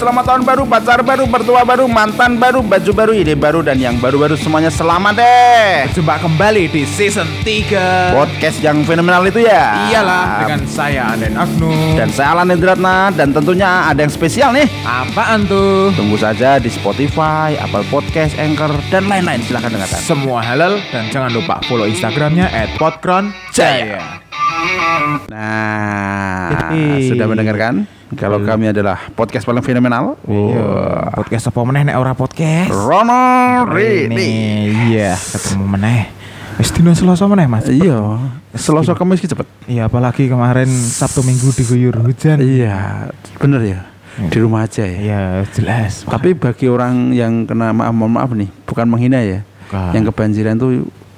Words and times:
selamat 0.00 0.24
tahun 0.24 0.42
baru, 0.48 0.62
pacar 0.64 1.00
baru, 1.04 1.28
mertua 1.28 1.60
baru, 1.60 1.84
mantan 1.84 2.40
baru, 2.40 2.64
baju 2.64 2.92
baru, 2.96 3.12
ide 3.12 3.36
baru, 3.36 3.60
dan 3.60 3.76
yang 3.76 4.00
baru-baru 4.00 4.32
semuanya 4.40 4.72
selamat 4.72 5.20
deh. 5.20 5.92
Jumpa 5.92 6.16
kembali 6.24 6.72
di 6.72 6.88
season 6.88 7.28
3 7.44 8.16
Podcast 8.16 8.64
yang 8.64 8.80
fenomenal 8.88 9.28
itu 9.28 9.44
ya. 9.44 9.92
Iyalah 9.92 10.48
dengan 10.48 10.64
saya 10.64 11.12
Aden 11.12 11.36
Agnu 11.36 12.00
Dan 12.00 12.08
saya 12.16 12.32
Alan 12.32 12.48
Indratna 12.48 13.12
dan 13.12 13.36
tentunya 13.36 13.92
ada 13.92 14.00
yang 14.00 14.08
spesial 14.08 14.56
nih. 14.56 14.64
Apaan 14.88 15.44
tuh? 15.44 15.92
Tunggu 15.92 16.16
saja 16.16 16.56
di 16.56 16.72
Spotify, 16.72 17.60
Apple 17.60 17.84
Podcast, 17.92 18.40
Anchor, 18.40 18.72
dan 18.88 19.04
lain-lain. 19.04 19.44
Silahkan 19.44 19.68
dengarkan. 19.68 20.00
Semua 20.00 20.40
halal 20.40 20.80
dan 20.96 21.12
jangan 21.12 21.28
lupa 21.28 21.60
follow 21.68 21.84
Instagramnya 21.84 22.48
at 22.48 22.72
Jaya. 23.52 24.00
Nah, 25.28 26.72
sudah 27.04 27.28
mendengarkan? 27.28 27.99
Kalau 28.18 28.42
kami 28.42 28.74
adalah 28.74 28.98
podcast 29.14 29.46
paling 29.46 29.62
fenomenal. 29.62 30.18
Iya, 30.26 30.58
Wah. 30.58 31.14
podcast 31.14 31.46
apa 31.46 31.60
meneh 31.62 31.82
nek 31.86 31.96
ora 31.96 32.10
podcast? 32.10 32.70
Rono 32.74 33.62
Ini 33.70 34.10
Rini. 34.10 34.30
iya 34.90 35.14
ketemu 35.14 35.64
meneh. 35.66 36.10
Wis 36.58 36.74
dino 36.74 36.90
Selasa 36.92 37.24
meneh 37.30 37.46
Mas. 37.46 37.70
Iya, 37.70 38.18
Selasa 38.52 38.98
Kamis 38.98 39.22
cepet. 39.22 39.46
Iya 39.64 39.86
apalagi 39.86 40.26
kemarin 40.26 40.66
Sabtu 40.68 41.22
Minggu 41.22 41.54
diguyur 41.54 42.02
hujan. 42.02 42.42
Iya, 42.42 43.08
bener 43.38 43.62
ya. 43.62 43.80
Di 44.20 44.38
rumah 44.42 44.66
aja 44.66 44.82
ya. 44.84 44.98
Iya 44.98 45.20
jelas. 45.54 46.02
Tapi 46.02 46.34
bagi 46.34 46.66
orang 46.66 47.14
yang 47.14 47.46
kena 47.46 47.70
maaf 47.70 47.94
mohon 47.94 48.18
maaf 48.18 48.30
nih, 48.34 48.50
bukan 48.66 48.90
menghina 48.90 49.22
ya. 49.22 49.40
Bukan. 49.70 49.90
Yang 49.94 50.04
kebanjiran 50.12 50.54
tuh 50.58 50.70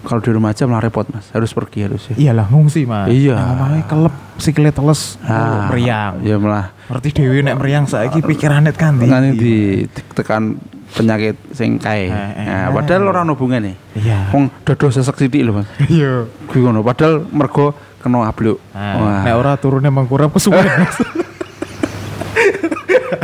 kalau 0.03 0.21
di 0.21 0.31
rumah 0.35 0.51
aja 0.51 0.67
malah 0.67 0.83
repot 0.83 1.07
mas, 1.09 1.31
harus 1.31 1.55
pergi 1.55 1.87
harus 1.87 2.03
ya. 2.11 2.15
Iyalah 2.19 2.47
ngungsi 2.51 2.85
Mas. 2.85 3.07
Iya. 3.07 3.39
Yang 3.39 3.51
omahnya 3.55 3.83
kelep 3.87 4.15
sikile 4.37 4.71
teles 4.75 5.17
Ah, 5.23 5.71
meriang. 5.71 6.19
Ya 6.27 6.37
malah 6.43 6.75
Ngerti 6.91 7.09
dewi 7.23 7.41
nek 7.41 7.57
meriang 7.57 7.85
saiki 7.87 8.19
pikirane 8.21 8.75
kan 8.75 8.99
kan 8.99 9.23
di 9.33 9.87
tekan 10.13 10.59
penyakit 10.93 11.39
sing 11.55 11.79
kae. 11.79 12.11
Eh, 12.11 12.13
eh, 12.13 12.45
Nah, 12.45 12.69
eh. 12.69 12.75
padahal 12.75 13.03
ora 13.09 13.21
ono 13.23 13.33
hubungane. 13.39 13.79
Iya. 13.95 14.29
Wong 14.35 14.51
dodo 14.67 14.91
sesek 14.91 15.17
sithik 15.17 15.47
lho 15.47 15.63
Mas. 15.63 15.69
Iya. 15.87 16.27
Kuwi 16.51 16.67
ngono, 16.67 16.83
padahal 16.83 17.23
mergo 17.31 17.73
kena 18.03 18.27
abluk. 18.27 18.59
Nah, 18.75 19.23
nek 19.23 19.35
ora 19.39 19.55
turune 19.55 19.89
mengkurap 19.89 20.35
kesuwen. 20.35 20.67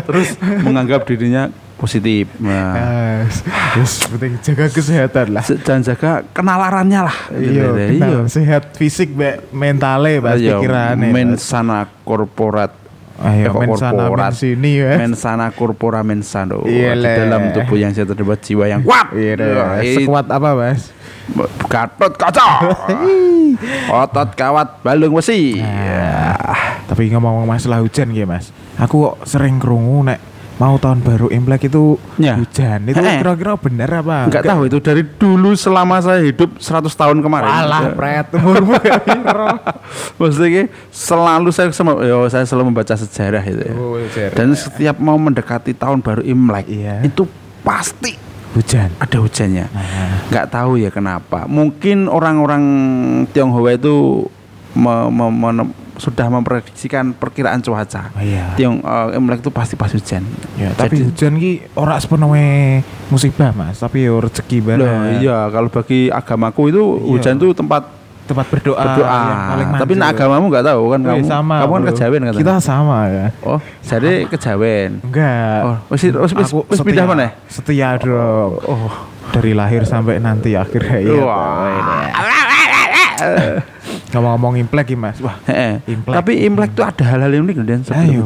terus 0.08 0.40
menganggap 0.40 1.04
dirinya 1.04 1.52
positif. 1.78 2.26
Nah, 2.36 3.22
Yes, 3.22 3.40
yes, 3.72 3.92
penting 4.04 4.34
jaga 4.40 4.66
kesehatan 4.66 5.26
lah. 5.30 5.44
dan 5.62 5.80
jaga 5.80 6.26
kenalarannya 6.28 7.00
lah. 7.00 7.16
Iya, 7.30 7.70
kenal 7.88 8.26
sehat 8.26 8.74
fisik 8.74 9.10
be 9.10 9.38
mentale 9.50 10.18
Mas 10.18 10.38
Iya, 10.38 10.58
pikirane. 10.58 11.08
mensana 11.08 11.86
korporat. 12.02 12.74
Ayo 13.18 13.50
Eh, 13.50 13.54
men 13.56 13.74
sana 13.74 14.06
men 14.06 14.30
sini 14.30 14.78
ya. 14.78 14.94
mensana 14.94 15.50
corpora 15.50 16.02
mensano 16.02 16.62
Iya, 16.62 16.94
di 16.94 17.02
dalam 17.02 17.50
tubuh 17.50 17.74
yang 17.74 17.90
sehat 17.90 18.06
terdapat 18.08 18.38
jiwa 18.40 18.66
yang 18.66 18.82
kuat. 18.82 19.10
Iya, 19.10 19.82
sekuat 19.96 20.26
apa, 20.28 20.54
Mas? 20.54 20.94
gatot 21.66 22.14
kaca. 22.14 22.46
Otot 24.00 24.30
kawat 24.32 24.80
balung 24.80 25.12
besi. 25.12 25.58
Nah, 25.58 26.78
Tapi 26.86 27.10
ngomong 27.10 27.44
masalah 27.44 27.82
hujan 27.82 28.08
ya, 28.10 28.24
Mas. 28.24 28.48
Aku 28.78 29.02
kok 29.04 29.26
sering 29.26 29.58
krungu 29.58 30.06
nek 30.06 30.22
mau 30.58 30.74
tahun 30.74 31.00
baru 31.00 31.26
Imlek 31.28 31.66
itu 31.66 31.94
Ya. 32.16 32.34
hujan. 32.34 32.82
Itu 32.84 32.98
kira-kira 32.98 33.54
bener 33.54 33.90
apa? 33.92 34.26
nggak 34.26 34.42
tahu 34.44 34.60
itu 34.66 34.78
dari 34.78 35.02
dulu 35.02 35.54
selama 35.54 35.98
saya 35.98 36.18
hidup 36.20 36.58
100 36.58 36.90
tahun 36.90 37.18
kemarin 37.18 37.46
Walah, 37.46 37.82
Ya. 37.84 37.94
pret 37.94 38.26
umurmu 38.32 38.74
maksudnya 40.18 40.66
selalu 40.88 41.48
saya 41.48 41.70
sem- 41.70 42.02
yo, 42.02 42.26
saya 42.26 42.42
selalu 42.42 42.64
membaca 42.68 42.94
sejarah 42.94 43.42
itu 43.42 43.62
ya. 43.62 43.74
Oh, 43.74 43.96
sejarah. 44.04 44.34
dan 44.34 44.48
setiap 44.52 44.96
mau 44.98 45.16
mendekati 45.16 45.72
tahun 45.72 46.00
baru 46.00 46.22
Imlek 46.22 46.66
Iya. 46.68 46.94
itu 47.02 47.24
pasti 47.62 48.18
Hujan. 48.50 48.90
ada 48.98 49.16
hujannya 49.16 49.66
Nah, 49.68 50.26
nggak 50.26 50.46
tahu 50.48 50.76
ya 50.76 50.88
kenapa 50.88 51.44
mungkin 51.44 52.08
orang-orang 52.08 52.62
Tionghoa 53.28 53.70
itu 53.72 54.26
me- 54.74 55.08
me- 55.08 55.30
me- 55.54 55.72
sudah 55.98 56.28
memprediksikan 56.28 57.12
perkiraan 57.12 57.58
cuaca 57.58 58.08
oh 58.08 58.18
iya. 58.18 58.54
Tiong 58.54 58.78
eh, 58.78 59.12
Imlek 59.12 59.40
itu 59.40 59.50
pasti 59.50 59.74
pas 59.74 59.86
hujan 59.86 60.22
Ya, 60.54 60.72
tapi 60.72 60.96
Jadi- 60.96 61.04
hujan 61.06 61.32
ki 61.36 61.50
ora 61.74 61.96
sepenuhnya 61.96 62.80
musibah, 63.06 63.50
Mas, 63.50 63.76
tapi 63.76 64.00
ya 64.00 64.14
rezeki 64.14 64.60
Loh, 64.60 64.64
bareng. 64.80 65.18
iya 65.18 65.48
kalau 65.48 65.68
bagi 65.68 66.08
agamaku 66.08 66.68
itu 66.68 66.82
Iya. 66.96 67.08
hujan 67.08 67.34
itu 67.36 67.52
tempat 67.52 67.82
Tempat 68.24 68.44
berdoa, 68.46 68.76
berdoa 68.76 69.08
yang 69.08 69.40
paling 69.48 69.66
tapi 69.74 69.92
nak 69.94 70.06
agamamu 70.12 70.44
nggak 70.46 70.62
tahu 70.62 70.82
kan 70.86 71.00
Wih, 71.00 71.08
kamu 71.10 71.24
sama. 71.24 71.54
kamu 71.58 71.70
kan 71.70 71.80
bro. 71.80 71.88
kejawen 71.90 72.20
kan 72.20 72.32
Kita 72.36 72.52
sama 72.60 72.98
ya. 73.08 73.26
oh 73.40 73.58
jadi 73.80 74.12
kejawen 74.28 74.90
Enggak. 75.00 75.58
oh 75.64 75.76
wis 75.88 76.00
wis 76.04 76.32
wis, 76.36 76.50
pindah 76.78 77.02
setia- 77.02 77.08
mana 77.08 77.26
Setia 77.48 77.88
dong. 77.96 78.52
oh 78.60 78.92
Dari 79.28 79.52
lahir 79.52 79.82
sampai 79.82 80.18
nanti 80.18 80.52
akhir 80.52 80.84
hayat. 80.84 81.08
Ngomong-ngomong 84.08 84.54
implek 84.58 84.86
ya, 84.88 84.96
Mas. 84.96 85.16
Wah, 85.18 85.36
Heeh. 85.44 85.84
Imlek. 85.86 86.14
Tapi 86.14 86.32
Imlek 86.42 86.70
itu 86.72 86.82
ada 86.82 87.04
hal-hal 87.04 87.28
yang 87.28 87.44
unik 87.44 87.56
loh, 87.56 87.66
Dan 87.66 87.80
ayo. 87.84 88.08
itu. 88.08 88.24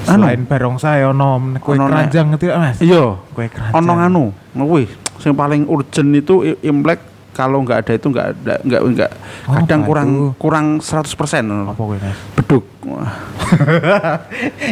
Selain 0.00 0.40
barongsai 0.42 1.04
ono 1.04 1.28
kue 1.58 1.74
Ono 1.74 1.84
nek- 1.84 2.08
keranjang 2.08 2.26
ngerti 2.30 2.46
Mas? 2.50 2.76
Iya. 2.80 3.04
Kue 3.30 3.46
keranjang. 3.46 3.76
Ono 3.76 3.92
anu, 3.94 4.24
wih, 4.66 4.88
yang 5.20 5.34
paling 5.34 5.62
urgent 5.66 6.10
itu 6.10 6.34
Imlek 6.60 6.98
kalau 7.30 7.60
nggak 7.60 7.78
ada 7.78 7.92
itu 7.94 8.06
nggak 8.06 8.26
ada 8.34 8.54
nggak 8.60 8.80
nggak 8.90 9.10
Oh, 9.46 9.54
kadang 9.54 9.80
kurang 9.82 10.08
itu? 10.08 10.26
kurang 10.36 10.66
100% 10.78 11.46
Apa 11.46 11.72
kue, 11.78 11.96
Mas? 11.96 12.16
beduk. 12.34 12.64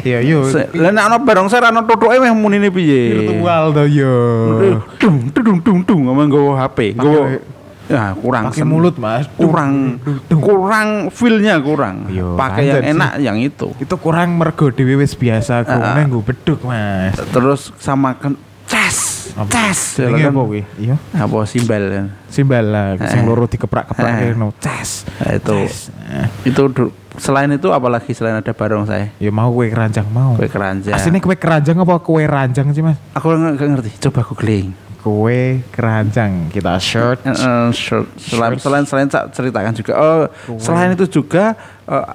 Iya, 0.00 0.18
yo. 0.22 0.46
Se- 0.46 0.70
Lah 0.72 0.90
nek 0.90 1.04
ana 1.04 1.16
barongsai 1.18 1.60
ana 1.60 1.82
totoke 1.82 2.16
meh 2.16 2.30
munine 2.30 2.68
piye? 2.68 3.28
Virtual 3.28 3.64
to 3.70 3.84
yo. 3.86 4.14
Dung 4.96 5.16
dung 5.30 5.58
dung 5.60 5.78
dung 5.82 6.00
ngomong 6.06 6.26
nggawa 6.26 6.52
HP, 6.64 6.94
nggawa 6.94 7.38
ya 7.88 8.12
kurang 8.14 8.44
Pakai 8.46 8.62
mulut, 8.62 8.94
Mas. 8.96 9.24
kurang 9.32 9.96
kurang 10.46 10.88
feel-nya 11.08 11.56
kurang. 11.58 12.06
Pakai 12.36 12.64
yang 12.66 12.78
sih. 12.78 12.92
enak 12.92 13.12
yang 13.18 13.36
itu. 13.38 13.72
Itu 13.76 13.94
kurang 13.96 14.36
mergo 14.36 14.68
dhewe 14.68 14.94
wis 14.96 15.12
biasa 15.12 15.52
Ah, 15.58 15.60
ah. 15.60 15.64
krungu 15.64 16.00
nggo 16.06 16.20
beduk, 16.22 16.60
Mas. 16.62 17.16
Terus 17.26 17.72
samakan 17.74 18.36
cas, 18.64 19.32
cas. 19.46 19.96
Ini 19.96 20.20
Kan- 20.20 20.30
apa 20.30 20.40
kuwi? 20.42 20.62
Iya. 20.76 20.96
apa 21.10 21.36
simbal 21.42 21.82
kan. 21.88 22.06
Simbal 22.28 22.64
lah, 22.66 22.86
sing 23.02 23.20
Eh. 23.20 23.26
loro 23.26 23.44
dikeprak-keprak 23.44 24.12
Eh. 24.22 24.32
no. 24.32 24.52
Ces. 24.58 25.08
Nah, 25.16 25.32
itu 25.32 25.56
Ces. 25.64 25.88
Eh. 26.04 26.26
itu 26.46 26.62
du- 26.68 26.92
selain 27.16 27.50
itu 27.50 27.66
apalagi 27.68 28.12
selain 28.12 28.36
ada 28.36 28.52
barong 28.52 28.84
saya 28.84 29.10
Ya 29.18 29.28
mau 29.28 29.50
kue 29.50 29.66
keranjang 29.66 30.06
mau. 30.06 30.38
kue 30.38 30.46
keranjang 30.46 30.94
Aslinya 30.94 31.18
kue 31.18 31.34
keranjang 31.34 31.74
apa 31.74 31.98
kue 31.98 32.22
ranjang 32.22 32.70
sih 32.70 32.78
mas? 32.78 32.94
aku 33.10 33.34
nggak 33.34 33.58
ngerti 33.58 33.90
coba 34.00 34.22
googling 34.22 34.70
Kue 35.08 35.64
keranjang 35.72 36.52
kita. 36.52 36.76
Eh, 36.76 37.32
eh, 37.32 37.68
sure. 37.72 38.04
selain 38.20 38.60
selain 38.60 38.84
selain 38.84 39.08
tak 39.08 39.32
ceritakan 39.32 39.72
juga 39.72 39.92
oh 39.96 40.28
Kue. 40.44 40.60
selain 40.60 40.92
itu 40.92 41.08
juga 41.08 41.56
eh, 41.88 42.06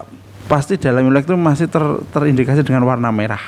pasti 0.45 0.77
dalam 0.77 1.01
Imlek 1.01 1.25
itu 1.25 1.33
masih 1.33 1.65
ter, 1.65 1.81
terindikasi 2.13 2.61
dengan 2.61 2.85
warna 2.85 3.09
merah 3.09 3.41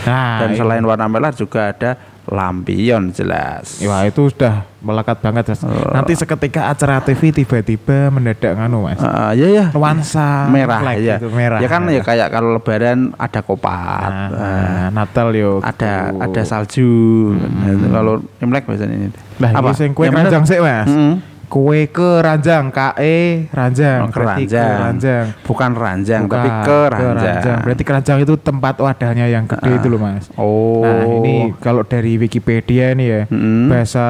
Nah, 0.00 0.38
dan 0.42 0.54
itu. 0.54 0.62
selain 0.62 0.82
warna 0.82 1.06
merah 1.06 1.30
juga 1.30 1.70
ada 1.70 1.94
lampion 2.30 3.10
jelas 3.10 3.82
Wah 3.82 4.02
itu 4.02 4.22
sudah 4.26 4.64
melekat 4.80 5.20
banget 5.20 5.44
mas. 5.46 5.60
Oh. 5.60 5.92
Nanti 5.92 6.14
seketika 6.14 6.66
acara 6.66 7.02
TV 7.02 7.34
tiba-tiba 7.34 8.08
mendadak 8.08 8.56
nganu 8.56 8.80
mas. 8.82 8.96
Ah, 8.98 9.30
ya 9.30 9.44
ya 9.46 9.66
Nuansa 9.70 10.48
merah 10.48 10.80
Imlek 10.80 10.98
ya 11.00 11.16
gitu, 11.18 11.28
merah. 11.28 11.60
ya 11.60 11.68
kan 11.68 11.84
ya 11.84 12.00
kayak 12.00 12.28
kalau 12.30 12.56
lebaran 12.56 13.12
ada 13.14 13.40
kopat 13.40 14.08
Nah, 14.08 14.30
Ah, 14.32 14.86
Natal 14.88 15.28
yo. 15.32 15.60
ada 15.60 16.08
gitu. 16.08 16.22
ada 16.22 16.42
salju 16.42 16.90
Nah, 17.36 17.68
itu 17.68 17.86
kalau 17.86 18.12
Imlek 18.38 18.64
biasanya 18.64 18.94
ini 18.96 19.08
Lah 19.36 19.50
sing 19.72 19.92
kue 19.92 20.06
Yang 20.06 20.14
bener? 20.14 20.24
keranjang 20.24 20.44
sih 20.46 20.58
mas. 20.58 20.88
Mm-mm. 20.88 21.14
Kue 21.50 21.84
keranjang, 21.84 22.70
KE 22.70 23.18
ranjang, 23.50 24.00
Oh, 24.00 24.08
berarti 24.08 24.46
keranjang. 24.46 24.70
keranjang. 24.72 25.24
bukan 25.42 25.70
ranjang 25.74 26.22
Bukan, 26.24 26.38
tapi 26.38 26.48
keranjang. 26.62 27.58
Berarti 27.60 27.82
keranjang 27.82 28.18
itu 28.20 28.34
tempat 28.36 28.74
wadahnya 28.76 29.26
yang 29.26 29.44
gede 29.44 29.66
Ah. 29.66 29.74
itu 29.74 29.86
loh 29.86 29.98
mas. 29.98 30.30
oh 30.32 30.80
Nah 30.80 31.02
ini 31.18 31.34
kalau 31.58 31.82
dari 31.82 32.14
Wikipedia 32.16 32.94
nih 32.94 33.06
ya 33.08 33.22
Mm-mm. 33.26 33.66
bahasa 33.66 34.06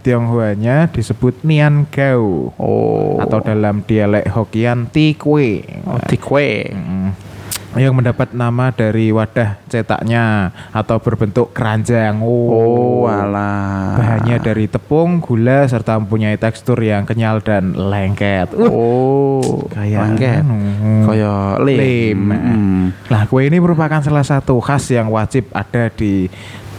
Tionghoanya 0.00 0.90
disebut 0.90 1.40
Nian 1.42 1.86
Gao 1.86 2.50
oh 2.52 3.16
atau 3.18 3.38
dalam 3.38 3.80
dialek 3.80 4.26
Hokkien 4.28 4.90
Ti 4.90 5.14
Kue. 5.14 5.62
oh, 5.84 6.02
tikwe 6.04 6.74
Mm. 6.74 7.08
Yang 7.78 7.94
mendapat 7.94 8.30
nama 8.30 8.70
dari 8.70 9.10
wadah 9.10 9.58
cetaknya 9.66 10.54
atau 10.70 10.98
berbentuk 11.02 11.50
keranjang. 11.50 12.22
oh 12.22 13.06
alah 13.10 13.98
Bahannya 13.98 14.36
dari 14.40 14.66
tepung, 14.70 15.18
gula 15.18 15.66
serta 15.66 15.98
mempunyai 15.98 16.38
tekstur 16.38 16.78
yang 16.80 17.06
kenyal 17.06 17.42
dan 17.42 17.74
lengket. 17.74 18.54
Uh, 18.54 18.70
oh 18.70 19.66
kayak 19.70 20.00
lengket 20.14 20.42
anu. 20.42 20.58
kayak 21.10 21.62
lem, 21.62 21.78
Lem. 21.78 22.20
Mm. 22.30 22.82
Nah, 23.10 23.22
kue 23.26 23.46
ini 23.46 23.58
merupakan 23.58 24.00
salah 24.00 24.24
satu 24.24 24.58
khas 24.62 24.90
yang 24.90 25.10
wajib 25.10 25.50
ada 25.52 25.90
di 25.90 26.30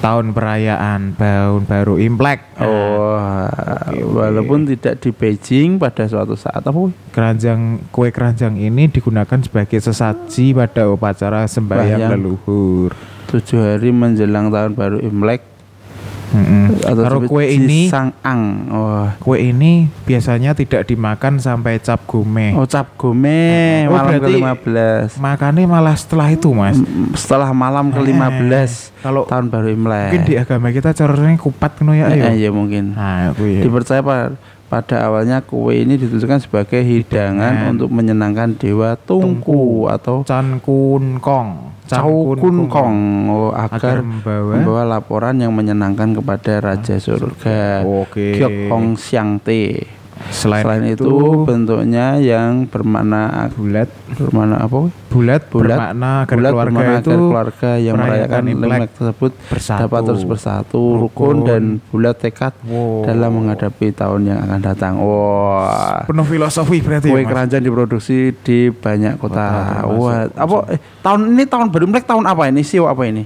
tahun 0.06 0.32
perayaan 0.32 1.18
tahun 1.18 1.66
baru 1.66 1.98
Imlek. 1.98 2.40
Nah, 2.56 2.62
Oh, 2.62 3.18
oke. 3.18 4.06
walaupun 4.14 4.70
tidak 4.70 5.02
di 5.02 5.10
Beijing 5.10 5.76
pada 5.76 6.06
suatu 6.06 6.38
saat 6.38 6.62
apa? 6.62 6.78
keranjang 7.10 7.82
kue 7.90 8.14
keranjang 8.14 8.54
ini 8.54 8.86
digunakan 8.86 9.42
sebagai 9.42 9.82
sesaji 9.82 10.54
pada 10.54 10.86
upacara 10.86 11.44
sembahyang 11.44 12.06
Sembahyang. 12.06 12.12
leluhur. 12.14 12.94
Tujuh 13.26 13.58
hari 13.58 13.90
menjelang 13.90 14.54
tahun 14.54 14.78
baru 14.78 15.02
Imlek 15.02 15.42
Mm-mm. 16.28 16.64
Kalau 16.80 17.04
disebut 17.22 17.28
kue 17.28 17.46
ini 17.48 17.80
Jisang-ang. 17.86 18.42
Wah. 18.68 19.10
kue 19.18 19.38
ini 19.40 19.72
biasanya 20.02 20.52
tidak 20.52 20.86
dimakan 20.86 21.38
sampai 21.38 21.78
cap 21.78 22.06
gome. 22.06 22.54
Oh, 22.54 22.64
cap 22.64 22.96
gome 22.96 23.86
Oh, 23.86 23.94
malam 23.94 24.12
berarti- 24.16 24.42
ke-15. 24.64 25.10
Makannya 25.18 25.66
malah 25.66 25.96
setelah 25.96 26.28
itu, 26.28 26.50
Mas. 26.50 26.78
Setelah 27.14 27.52
malam 27.52 27.90
ke-15 27.90 28.96
Kalau 29.00 29.24
tahun 29.24 29.48
baru 29.48 29.68
Imlek. 29.70 30.10
mungkin 30.10 30.24
di 30.24 30.36
agama 30.36 30.68
kita 30.70 30.90
caranya 30.92 31.36
kupat 31.36 31.72
ngono 31.78 31.94
ya. 31.94 32.10
Eh, 32.10 32.40
iya 32.40 32.50
mungkin. 32.50 32.94
Nah, 32.94 33.34
kuwi. 33.34 33.62
Dipercaya 33.62 34.00
pa- 34.00 34.34
pada 34.66 35.06
awalnya 35.06 35.46
kue 35.46 35.86
ini 35.86 35.94
ditujukan 35.96 36.42
sebagai 36.42 36.82
hidangan 36.82 37.54
Hidangan. 37.54 37.72
untuk 37.78 37.90
menyenangkan 37.94 38.50
dewa 38.58 38.98
Tungku 38.98 39.86
atau 39.86 40.26
Chan 40.26 40.58
Kun 40.60 41.22
Kong. 41.22 41.78
Chan 41.86 42.02
Cau 42.02 42.34
Kun 42.34 42.66
Kong 42.66 42.98
oh, 43.30 43.52
agar 43.54 43.78
agar 43.78 43.98
membawa 44.02 44.52
membawa 44.58 44.82
laporan 44.98 45.38
yang 45.38 45.54
menyenangkan 45.54 46.18
kepada 46.18 46.58
Raja 46.58 46.98
Surga 46.98 47.86
Oke. 47.86 48.42
Gyok 48.42 48.74
Hong 48.74 48.98
Siang 48.98 49.38
Te. 49.38 49.86
Selain, 50.32 50.64
Selain, 50.64 50.84
itu, 50.88 51.12
bentuknya 51.44 52.16
yang 52.18 52.64
bermakna 52.66 53.52
bulat 53.52 53.92
bermakna 54.16 54.64
apa? 54.64 54.88
bulat 55.12 55.42
Bulat, 55.52 55.76
bermakna 55.76 56.12
agar 56.24 56.36
Bulat 56.36 56.52
keluarga 56.52 56.66
bermakna 56.72 56.94
itu 56.96 57.10
agar 57.12 57.20
keluarga 57.20 57.72
yang 57.76 57.96
merayakan 57.96 58.44
Imlek 58.48 58.90
tersebut 58.96 59.32
bersatu. 59.48 59.80
dapat 59.84 60.02
terus 60.08 60.24
bersatu, 60.24 60.82
Rukun. 60.96 61.04
rukun 61.04 61.36
dan 61.44 61.64
bulat 61.88 62.16
tekad 62.16 62.56
Wow. 62.64 63.04
dalam 63.04 63.32
menghadapi 63.34 63.88
tahun 63.92 64.22
yang 64.26 64.40
akan 64.42 64.60
datang. 64.62 64.94
Wah. 64.98 66.08
penuh 66.08 66.24
filosofi 66.24 66.80
berarti 66.80 67.12
Kue 67.12 67.22
ya, 67.22 67.28
keranjang 67.28 67.62
diproduksi 67.62 68.32
di 68.40 68.72
banyak 68.72 69.20
kota. 69.20 69.84
Kota 69.84 69.94
Wah, 69.94 70.20
apa 70.32 70.56
eh, 70.72 70.80
tahun 71.00 71.36
ini 71.36 71.44
tahun 71.44 71.68
baru 71.70 71.84
Imlek 71.86 72.08
tahun 72.08 72.24
apa 72.24 72.48
ini? 72.48 72.64
Sio 72.64 72.88
apa 72.88 73.04
ini? 73.04 73.24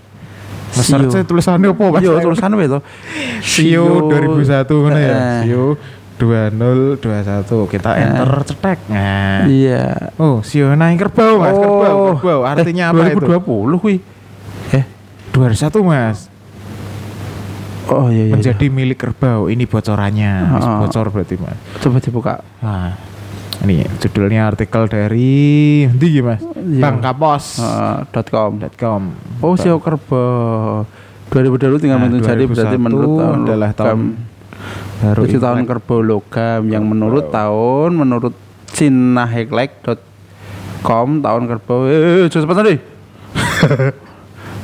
Mas 0.69 0.85
Sarce 0.85 1.25
tulisannya 1.25 1.73
apa? 1.73 1.97
Yo 1.97 2.21
tulisan 2.21 2.53
apa 2.53 2.61
itu? 2.61 2.79
Sio 3.41 4.05
2001 4.05 4.85
mana 4.85 4.99
ya? 5.01 5.09
Eh, 5.09 5.39
Sio 5.49 5.63
2021 6.19 6.99
kita 7.65 7.89
Eh. 7.95 8.03
enter 8.03 8.31
cetek. 8.43 8.79
Nah. 8.91 9.47
Iya. 9.47 10.11
Oh, 10.19 10.43
Sio 10.43 10.67
naik 10.69 10.99
kerbau 10.99 11.39
Mas, 11.39 11.55
kerbau, 11.55 11.97
kerbau. 12.13 12.39
Artinya 12.43 12.85
eh, 12.85 12.91
apa 12.91 13.01
itu? 13.07 13.23
2020 13.23 13.79
kuwi. 13.79 13.97
Eh, 14.75 14.83
2001 15.31 15.79
Mas. 15.81 16.27
oh 17.89 18.05
iya 18.11 18.21
iya. 18.21 18.23
iya. 18.29 18.33
Menjadi 18.35 18.65
milik 18.69 18.99
kerbau. 18.99 19.47
Ini 19.47 19.63
bocorannya. 19.63 20.33
Mas, 20.45 20.61
Ah. 20.61 20.77
Bocor 20.77 21.07
berarti 21.09 21.35
Mas. 21.39 21.57
Coba 21.79 21.97
dibuka. 21.97 22.33
Nah, 22.59 22.93
ini 23.63 23.81
judulnya 23.97 24.45
artikel 24.45 24.85
dari 24.85 25.31
di 25.89 26.09
Mas? 26.19 26.43
Iya. 26.53 26.83
Bang 26.83 26.99
Kapos. 26.99 27.57
Eh, 27.57 27.97
.com. 28.27 28.59
.com. 28.75 29.01
Oh, 29.39 29.55
Sio 29.55 29.79
Kerbau. 29.79 30.83
2020 31.29 31.77
tinggal 31.79 32.01
Nah, 32.01 32.09
jari 32.19 32.43
berarti 32.43 32.73
2001 32.73 32.81
menurut 32.81 33.09
tahun 33.15 33.37
adalah 33.45 33.69
tahun 33.71 33.99
baru 34.99 35.23
Tujuh 35.25 35.39
tahun 35.39 35.63
kerbau 35.63 35.99
logam 35.99 36.61
yang 36.67 36.83
menurut 36.83 37.31
tahun 37.31 37.91
menurut 37.95 38.35
cinaheklek.com 38.69 41.07
tahun 41.19 41.43
kerbau 41.47 41.87
eh 41.87 42.23
eh, 42.23 42.29
cepat 42.29 42.55
tadi 42.55 42.75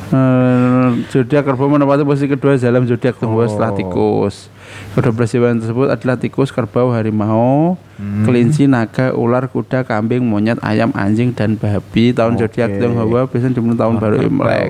Eh, 0.05 0.87
zodiak 1.09 1.43
kerbau 1.43 1.65
menempati 1.65 2.05
posisi 2.05 2.29
kedua 2.29 2.53
dalam 2.61 2.85
zodiak 2.85 3.17
setelah 3.17 3.73
Oh. 3.73 3.75
tikus. 3.75 4.53
Kedua 4.93 5.25
hewan 5.25 5.57
tersebut 5.57 5.89
adalah 5.89 6.15
tikus, 6.15 6.53
kerbau, 6.53 6.93
harimau, 6.93 7.73
Hmm. 7.97 8.21
kelinci, 8.21 8.69
naga, 8.69 9.17
ular, 9.17 9.49
kuda, 9.49 9.81
kambing, 9.81 10.21
monyet, 10.21 10.61
ayam, 10.61 10.93
anjing, 10.93 11.33
dan 11.33 11.57
babi. 11.57 12.13
Tahun 12.13 12.37
Oke. 12.37 12.45
zodiak 12.45 12.77
Tionghoa 12.77 13.25
biasanya 13.25 13.57
dimulai 13.57 13.81
tahun 13.81 13.95
baru 13.97 14.15
Imlek. 14.21 14.69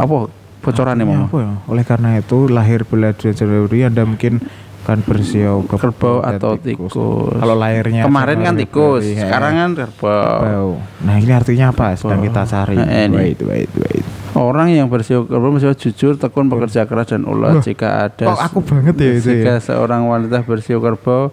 Apa 0.00 0.32
bocorannya 0.62 1.04
Artinya 1.04 1.26
mau? 1.26 1.36
ya? 1.36 1.50
Oleh 1.66 1.84
karena 1.84 2.16
itu 2.16 2.46
lahir 2.46 2.86
bulan 2.86 3.12
Januari 3.12 3.82
Anda 3.82 4.06
mungkin 4.06 4.38
kan 4.82 4.98
bersiau 4.98 5.62
Kerbau 5.62 6.22
atau 6.22 6.58
tikus. 6.58 6.90
Kalau 7.32 7.54
lahirnya 7.54 8.02
Kemarin 8.02 8.42
kan 8.42 8.54
tikus, 8.58 9.06
Februari, 9.06 9.22
sekarang 9.22 9.52
ya. 9.54 9.60
kan 9.62 9.70
kerbau. 9.78 10.38
kerbau. 10.42 10.68
Nah 11.02 11.14
ini 11.18 11.32
artinya 11.32 11.66
apa? 11.70 11.94
Sedang 11.94 12.18
kita 12.18 12.42
cari. 12.42 12.78
Eh, 12.78 13.06
ini. 13.06 13.14
Wait, 13.14 13.40
wait, 13.42 13.70
wait. 13.78 14.04
Orang 14.32 14.74
yang 14.74 14.90
bersio 14.90 15.22
kerbau 15.22 15.54
bersio 15.54 15.70
jujur, 15.70 16.18
tekun, 16.18 16.48
bekerja 16.48 16.82
keras 16.86 17.14
dan 17.14 17.22
ulet. 17.22 17.58
Wah, 17.58 17.62
Jika 17.62 17.88
ada 18.10 18.26
kok 18.26 18.40
aku 18.42 18.58
banget 18.64 18.94
ya 18.98 19.10
itu 19.12 19.28
Jika 19.38 19.52
ya? 19.54 19.62
seorang 19.62 20.02
wanita 20.02 20.42
bersio 20.42 20.82
kerbau 20.82 21.30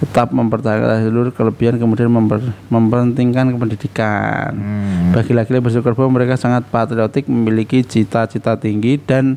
tetap 0.00 0.32
mempertahankan 0.32 1.04
seluruh 1.04 1.28
kelebihan 1.28 1.76
kemudian 1.76 2.08
memper, 2.08 2.40
mempentingkan 2.66 3.52
pendidikan. 3.54 4.50
Hmm. 4.50 5.12
Bagi 5.12 5.30
laki-laki 5.30 5.60
bersio 5.60 5.84
kerbau 5.84 6.08
mereka 6.08 6.34
sangat 6.34 6.64
patriotik, 6.66 7.28
memiliki 7.28 7.84
cita-cita 7.84 8.56
tinggi 8.56 8.96
dan 8.96 9.36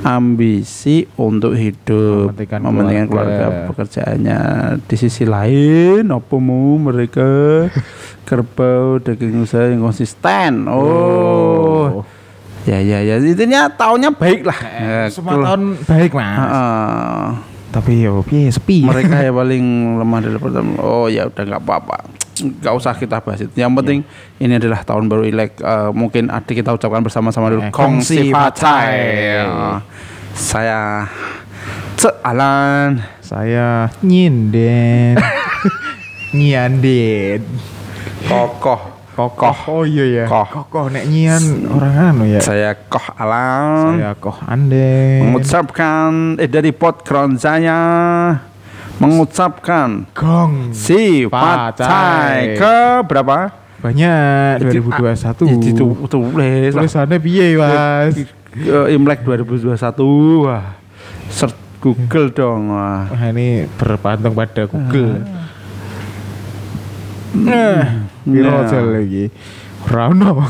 ambisi 0.00 1.10
untuk 1.16 1.52
hidup, 1.52 2.30
Mementingkan 2.30 2.60
mementingkan 2.62 3.06
keluarga. 3.06 3.34
keluarga 3.36 3.66
pekerjaannya. 3.66 4.38
Di 4.84 4.96
sisi 4.96 5.24
lain, 5.24 6.06
apa 6.06 6.34
mau 6.36 6.78
mereka 6.78 7.26
kerbau 8.28 8.98
daging 8.98 9.42
usaha 9.42 9.66
yang 9.66 9.82
konsisten. 9.82 10.70
Oh. 10.70 12.06
Ya 12.62 12.78
ya 12.78 12.98
ya, 12.98 13.18
intinya 13.18 13.70
tahunnya 13.70 14.10
baik 14.12 14.42
lah. 14.42 14.58
Eh, 14.58 14.82
Ya, 14.82 15.00
semua 15.06 15.38
tahun 15.38 15.78
baik 15.82 16.10
mas. 16.10 16.34
Heeh. 16.36 17.22
Tapi 17.76 17.92
yo 18.00 18.24
piye 18.24 18.48
sepi. 18.48 18.80
mereka 18.80 19.20
yang 19.20 19.36
paling 19.44 19.64
lemah 20.00 20.20
dari 20.24 20.38
pertama. 20.40 20.80
Oh 20.80 21.06
ya 21.06 21.28
udah 21.28 21.44
nggak 21.44 21.60
apa-apa, 21.60 22.08
nggak 22.40 22.72
usah 22.72 22.96
kita 22.96 23.20
bahas 23.20 23.44
itu. 23.44 23.52
Yang 23.52 23.72
penting 23.76 23.98
ini 24.38 24.52
adalah 24.56 24.80
tahun 24.80 25.04
baru 25.06 25.28
Imlek. 25.28 25.60
Eh, 25.60 25.90
mungkin 25.92 26.32
adik 26.32 26.64
kita 26.64 26.72
ucapkan 26.72 27.04
bersama-sama 27.04 27.52
dulu. 27.52 27.60
Eh, 27.60 27.68
Kongsi 27.68 28.32
kongsi 28.32 28.32
Facai. 28.32 28.88
facai. 28.88 28.96
Eh, 29.44 29.76
Saya 30.32 31.04
Cek 31.96 32.16
Alan. 32.24 32.96
Saya 33.20 33.92
nyinden. 34.00 35.20
Nyanden. 36.32 37.40
Kokoh. 38.24 38.95
Kokoh. 39.16 39.56
Oh 39.72 39.82
iya 39.88 40.04
ya. 40.04 40.24
Koh. 40.28 40.44
Kokoh 40.44 40.92
nek 40.92 41.08
nyian 41.08 41.64
orang 41.72 42.12
anu 42.12 42.28
ya. 42.28 42.44
Saya 42.44 42.76
Koh 42.76 43.00
Alan. 43.16 43.96
Saya 43.96 44.12
koh 44.12 44.36
ande. 44.44 45.24
mengucapkan 45.24 46.36
eh 46.36 46.44
dari 46.44 46.68
podcast 46.76 47.40
saya 47.40 47.80
mengucapkan 49.00 50.04
gong. 50.12 50.76
si. 50.76 51.24
Facai 51.32 52.60
ke 52.60 52.76
berapa? 53.08 53.56
Banyak 53.80 54.68
Itu 54.68 54.84
2021. 54.84 55.64
Itu 55.72 55.84
tulis. 56.08 56.72
Tulisannya 56.76 57.16
piye, 57.16 57.56
Mas? 57.56 58.16
Eh, 58.56 58.96
Imlek 58.96 59.20
2021 59.20 60.48
wah 60.48 60.80
search 61.28 61.52
Google 61.76 62.32
dong 62.32 62.72
wah 62.72 63.04
Wah, 63.04 63.24
ini 63.28 63.68
berpantung 63.76 64.32
pada 64.32 64.64
Google. 64.64 65.20
Nah, 67.36 68.08
piro 68.26 68.50
Nah. 68.50 68.62
aja 68.62 68.78
lagi. 68.82 69.30
Rano. 69.86 70.42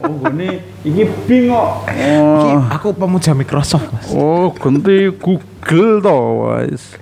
oh 0.00 0.24
ini 0.30 0.48
ini 0.82 1.02
bingung 1.22 1.84
Iki 1.84 2.48
oh, 2.50 2.62
aku 2.66 2.88
pemuja 2.92 3.32
Microsoft, 3.32 3.90
Mas. 3.90 4.08
oh 4.08 4.48
ganti 4.50 5.12
Google 5.12 6.00
toh 6.00 6.24
wis 6.56 6.96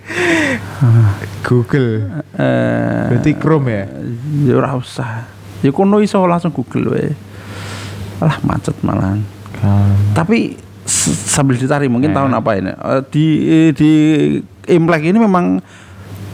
Google. 1.40 2.10
eh 2.34 3.06
Berarti 3.08 3.30
Chrome 3.36 3.68
ya? 3.68 3.84
ya 4.42 4.54
ora 4.54 4.74
usah 4.74 5.28
ya 5.60 5.70
kono 5.70 6.00
iso 6.00 6.18
langsung 6.22 6.50
Google 6.50 6.90
wae 6.90 7.10
alah 8.18 8.40
macet 8.42 8.74
malahan 8.80 9.22
tapi 10.12 10.56
s- 10.82 11.14
sambil 11.28 11.54
dicari 11.54 11.86
mungkin 11.86 12.10
Eh. 12.10 12.14
tahun 12.14 12.32
apa 12.32 12.50
ini 12.54 12.72
Eh, 12.72 13.02
di 13.06 13.24
di 13.72 13.90
Imlek 14.66 15.02
ini 15.04 15.18
memang 15.18 15.60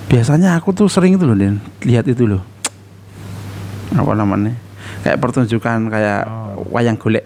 biasanya 0.06 0.54
aku 0.54 0.72
tuh 0.72 0.86
sering 0.86 1.14
itu 1.14 1.24
loh 1.24 1.34
Den 1.34 1.60
lihat 1.82 2.06
itu 2.06 2.24
loh 2.24 2.40
apa 3.94 4.12
namanya 4.12 4.52
kayak 5.00 5.18
pertunjukan 5.18 5.88
kayak 5.88 6.22
Oh. 6.52 6.68
wayang 6.70 6.96
golek 6.96 7.24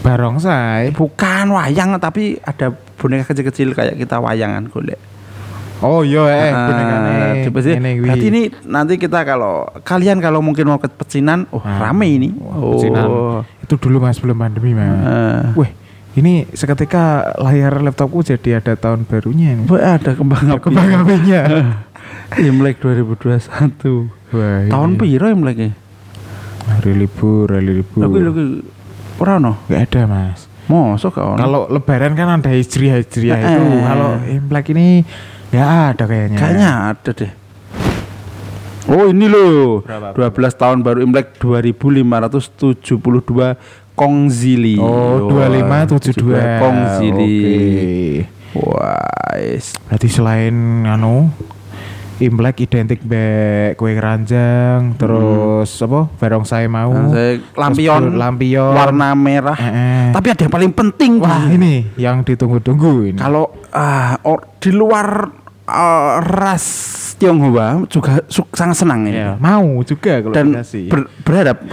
Barongsai. 0.00 0.92
bukan 0.92 1.48
wayang 1.50 1.96
tapi 1.96 2.36
ada 2.38 2.70
boneka 2.94 3.24
kecil-kecil 3.26 3.72
kayak 3.72 3.96
kita 3.96 4.18
wayangan 4.18 4.66
golek 4.66 4.98
Oh 5.80 6.06
iya 6.06 6.22
eh 6.30 6.52
coba 7.42 7.58
sih. 7.58 7.74
Ngene 7.74 7.90
kuwi. 7.98 8.06
berarti 8.06 8.26
ini 8.28 8.42
nanti 8.62 8.94
kita 8.96 9.26
kalau 9.26 9.66
kalian 9.82 10.22
kalau 10.22 10.38
mungkin 10.38 10.62
mau 10.64 10.78
ke 10.78 10.86
pecinan 10.86 11.50
oh 11.50 11.58
Ah. 11.58 11.90
rame 11.90 12.06
ini 12.06 12.30
oh 12.38 12.78
pecinan. 12.78 13.06
Itu 13.60 13.74
dulu 13.76 13.98
Mas 13.98 14.14
belum 14.16 14.38
pandemi, 14.38 14.78
Mas. 14.78 14.86
Eh. 14.86 15.58
Wih, 15.58 15.70
ini 16.14 16.46
seketika 16.48 17.34
layar 17.34 17.82
laptopku 17.82 18.22
jadi 18.22 18.62
ada 18.62 18.78
tahun 18.78 19.10
barunya 19.10 19.58
ini. 19.58 19.66
Wah, 19.66 19.98
ada 19.98 20.14
kembang 20.14 20.54
api 20.54 20.62
Kembang 20.62 20.86
apinya. 21.02 21.40
Imlek 22.46 22.78
2021 22.78 24.21
Wah, 24.32 24.64
tahun 24.66 24.90
ini 24.90 24.98
piro 24.98 25.26
Imlek 25.28 25.58
e? 25.60 25.70
hari 26.62 26.94
libur, 26.96 27.52
hari 27.52 27.82
libur. 27.82 28.00
Lagi 28.00 28.20
lagi 28.22 28.44
ora 29.20 29.36
ono. 29.36 29.52
Gak 29.68 29.92
ada, 29.92 30.00
Mas. 30.08 30.48
Mosok 30.66 31.12
gak 31.12 31.26
ono. 31.26 31.36
Kalau 31.36 31.60
lebaran 31.68 32.14
kan 32.14 32.28
ada 32.32 32.48
hijriah 32.48 32.96
hijriah 32.96 33.36
Eh. 33.36 33.44
itu. 33.44 33.62
Kalau 33.82 34.10
Imlek 34.24 34.66
ini 34.72 35.04
nggak 35.52 35.68
ada 35.68 36.04
kayaknya. 36.08 36.38
Kayaknya 36.40 36.70
ada 36.88 37.10
deh. 37.12 37.32
Oh 38.82 39.06
ini 39.06 39.30
loh, 39.30 39.78
Berapa? 39.86 40.10
12 40.34 40.58
tahun 40.58 40.82
baru 40.82 40.98
Imlek 41.04 41.38
2572 41.38 43.54
Kongzili. 43.94 44.74
Oh, 44.80 45.28
2572. 45.28 46.58
Kongzili. 46.58 47.36
Oke. 47.38 48.26
Wah, 48.58 49.38
is. 49.38 49.76
Berarti 49.86 50.08
selain 50.08 50.54
anu 50.82 51.30
Imlek 52.22 52.62
identik 52.62 53.02
be 53.02 53.24
kue 53.74 53.92
keranjang, 53.92 54.94
terus 54.94 55.74
apa? 55.76 56.06
Barongsai 56.14 56.64
mau. 56.66 56.94
Saya 57.10 57.42
lampion, 57.52 58.14
lampion. 58.14 58.72
warna 58.72 59.10
merah. 59.12 59.58
Eh, 59.58 59.66
eh. 59.66 60.06
Tapi 60.14 60.26
ada 60.30 60.40
yang 60.40 60.54
paling 60.54 60.70
penting. 60.70 61.18
Wah, 61.18 61.50
ini 61.50 61.90
yang 61.96 62.22
ditunggu-tunggu 62.22 63.10
ini. 63.10 63.18
Kalau 63.18 63.50
ah, 63.68 64.14
or- 64.22 64.54
di 64.56 64.70
luar 64.70 65.34
ah, 65.64 66.22
ras 66.22 66.64
Tionghoa 67.12 67.82
juga 67.86 68.22
su- 68.26 68.46
sangat 68.50 68.78
senang 68.78 69.02
ini. 69.04 69.18
ya, 69.18 69.34
mau 69.36 69.82
juga 69.82 70.18
kalau 70.18 70.32
Dan 70.32 70.54
dikasih. 70.54 70.86
ber- 70.86 71.10
berharap 71.22 71.58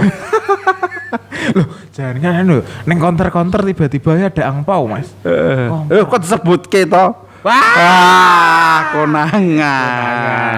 Loh, 1.50 1.66
jangan 1.90 2.16
kan 2.20 2.34
anu, 2.40 2.58
neng 2.86 2.98
counter-counter 2.98 3.66
tiba-tiba 3.66 4.12
ya 4.16 4.30
ada 4.30 4.44
angpau, 4.48 4.86
Mas. 4.86 5.10
Oh. 5.26 5.90
Eh, 5.90 6.06
kok 6.06 6.22
disebut 6.22 6.66
kita? 6.66 7.18
Wah, 7.40 8.92
konangan. 8.92 10.54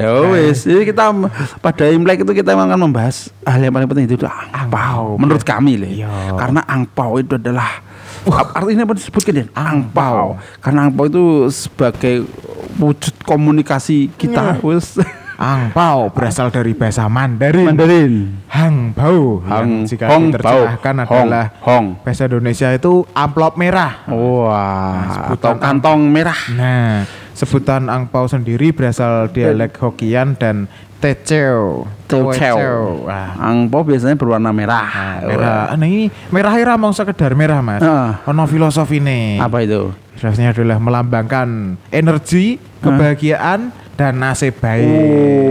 Ya 0.00 0.12
wis, 0.26 0.66
kita 0.66 1.14
pada 1.62 1.84
Imlek 1.86 2.26
itu 2.26 2.32
kita 2.34 2.54
akan 2.54 2.90
membahas 2.90 3.30
hal 3.46 3.62
yang 3.62 3.70
paling 3.70 3.86
penting 3.86 4.06
itu 4.10 4.16
adalah 4.18 4.50
angpau. 4.50 5.14
Menurut 5.18 5.46
kami 5.46 5.78
loh. 5.78 5.86
Iya. 5.86 6.34
Karena 6.34 6.66
angpau 6.66 7.18
itu 7.18 7.34
adalah 7.38 7.86
Ap- 8.20 8.52
artinya 8.52 8.84
apa 8.84 8.92
disebutkan 8.98 9.32
Den? 9.32 9.48
Angpau. 9.56 10.36
Karena 10.60 10.90
angpau 10.90 11.08
itu 11.08 11.48
sebagai 11.48 12.28
wujud 12.76 13.14
komunikasi 13.24 14.12
kita 14.14 14.60
wis 14.60 15.00
Angpau 15.40 16.12
berasal 16.12 16.52
dari 16.52 16.76
bahasa 16.76 17.08
Mandarin. 17.08 17.64
Mandarin. 17.72 18.14
Hangbao 18.44 19.40
Hang- 19.40 19.48
yang 19.48 19.88
jika 19.88 20.04
Hong 20.12 20.28
diterjemahkan 20.28 20.94
Bao. 21.00 21.24
Adalah 21.24 21.46
Hong. 21.64 21.86
bahasa 22.04 22.28
Indonesia 22.28 22.68
itu 22.70 23.08
amplop 23.16 23.56
merah. 23.56 24.04
Wah, 24.04 25.00
sebutan 25.08 25.56
atau 25.56 25.64
kantong 25.64 26.00
merah. 26.12 26.40
Nah, 26.52 27.08
sebutan 27.32 27.88
angpau 27.88 28.28
sendiri 28.28 28.68
berasal 28.68 29.32
dialek 29.32 29.80
Hokkien 29.80 30.36
dan 30.36 30.68
Teceo. 31.00 31.88
Teceo. 32.04 33.08
Wah, 33.08 33.32
Angpau 33.40 33.80
biasanya 33.80 34.20
berwarna 34.20 34.52
merah. 34.52 35.24
merah. 35.24 35.72
Nah, 35.72 35.88
ini 35.88 36.12
merah 36.28 36.52
ira 36.60 36.76
mau 36.76 36.92
sekedar 36.92 37.32
merah, 37.32 37.64
Mas. 37.64 37.80
Ah. 37.80 38.20
Ono 38.28 38.44
filosofi 38.44 39.00
nih. 39.00 39.40
Apa 39.40 39.64
itu? 39.64 39.88
Filosofnya 40.20 40.52
adalah 40.52 40.76
melambangkan 40.76 41.80
energi, 41.88 42.60
kebahagiaan 42.84 43.72
dan 44.00 44.16
nasib 44.16 44.56
baik. 44.56 44.88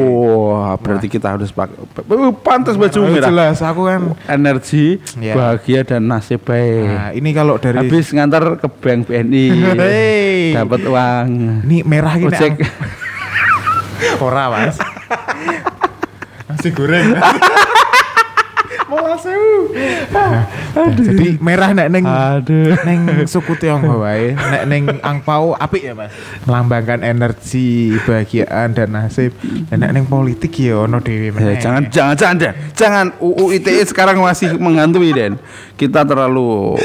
Oh, 0.10 0.74
berarti 0.82 1.06
kita 1.06 1.38
harus 1.38 1.54
pakai 1.54 1.78
pantas 2.42 2.82
baju 2.82 2.98
merah. 3.06 3.30
Jelas, 3.30 3.62
aku 3.62 3.86
kan. 3.86 4.18
Energi, 4.26 4.98
Iya. 5.22 5.38
bahagia 5.38 5.86
dan 5.86 6.10
nasib 6.10 6.42
baik. 6.42 6.90
Nah, 6.90 7.10
ini 7.14 7.30
kalau 7.30 7.62
dari 7.62 7.78
Habis 7.78 8.10
ngantar 8.10 8.58
ke 8.58 8.66
bank 8.66 9.06
BNI, 9.06 9.46
Hei. 9.78 10.58
dapat 10.58 10.82
uang. 10.82 11.30
ini 11.70 11.86
merah 11.86 12.18
gini. 12.18 12.34
Ojek. 12.34 12.58
Ora, 14.26 14.50
Mas. 14.50 14.82
Nasi 16.50 16.74
goreng. 16.74 17.14
Sewu. 20.70 20.90
Jadi 20.96 21.28
merah 21.40 21.70
nek 21.72 21.88
neng 21.90 22.06
Aduh. 22.06 22.78
neng 22.82 23.00
suku 23.26 23.54
Tionghoa 23.56 23.98
wae, 24.00 24.34
nek 24.34 24.64
neng 24.66 24.84
angpau 25.00 25.54
apik 25.54 25.82
ya, 25.84 25.94
Mas. 25.94 26.14
Melambangkan 26.44 27.02
energi, 27.02 27.70
kebahagiaan 27.98 28.72
dan 28.72 28.90
nasib. 28.92 29.34
Dan 29.68 29.78
nek 29.80 29.92
neng 29.92 30.06
politik 30.06 30.54
ya 30.56 30.84
ono 30.84 31.00
dhewe 31.00 31.30
Ya, 31.30 31.32
meneh. 31.32 31.58
jangan 31.58 31.82
jangan 31.88 32.16
jangan 32.16 32.36
Den. 32.38 32.54
jangan 32.74 33.06
UU 33.18 33.46
ITE 33.56 33.82
sekarang 33.86 34.18
masih 34.18 34.56
menghantui 34.56 35.12
Den. 35.12 35.38
Kita 35.74 36.04
terlalu 36.04 36.76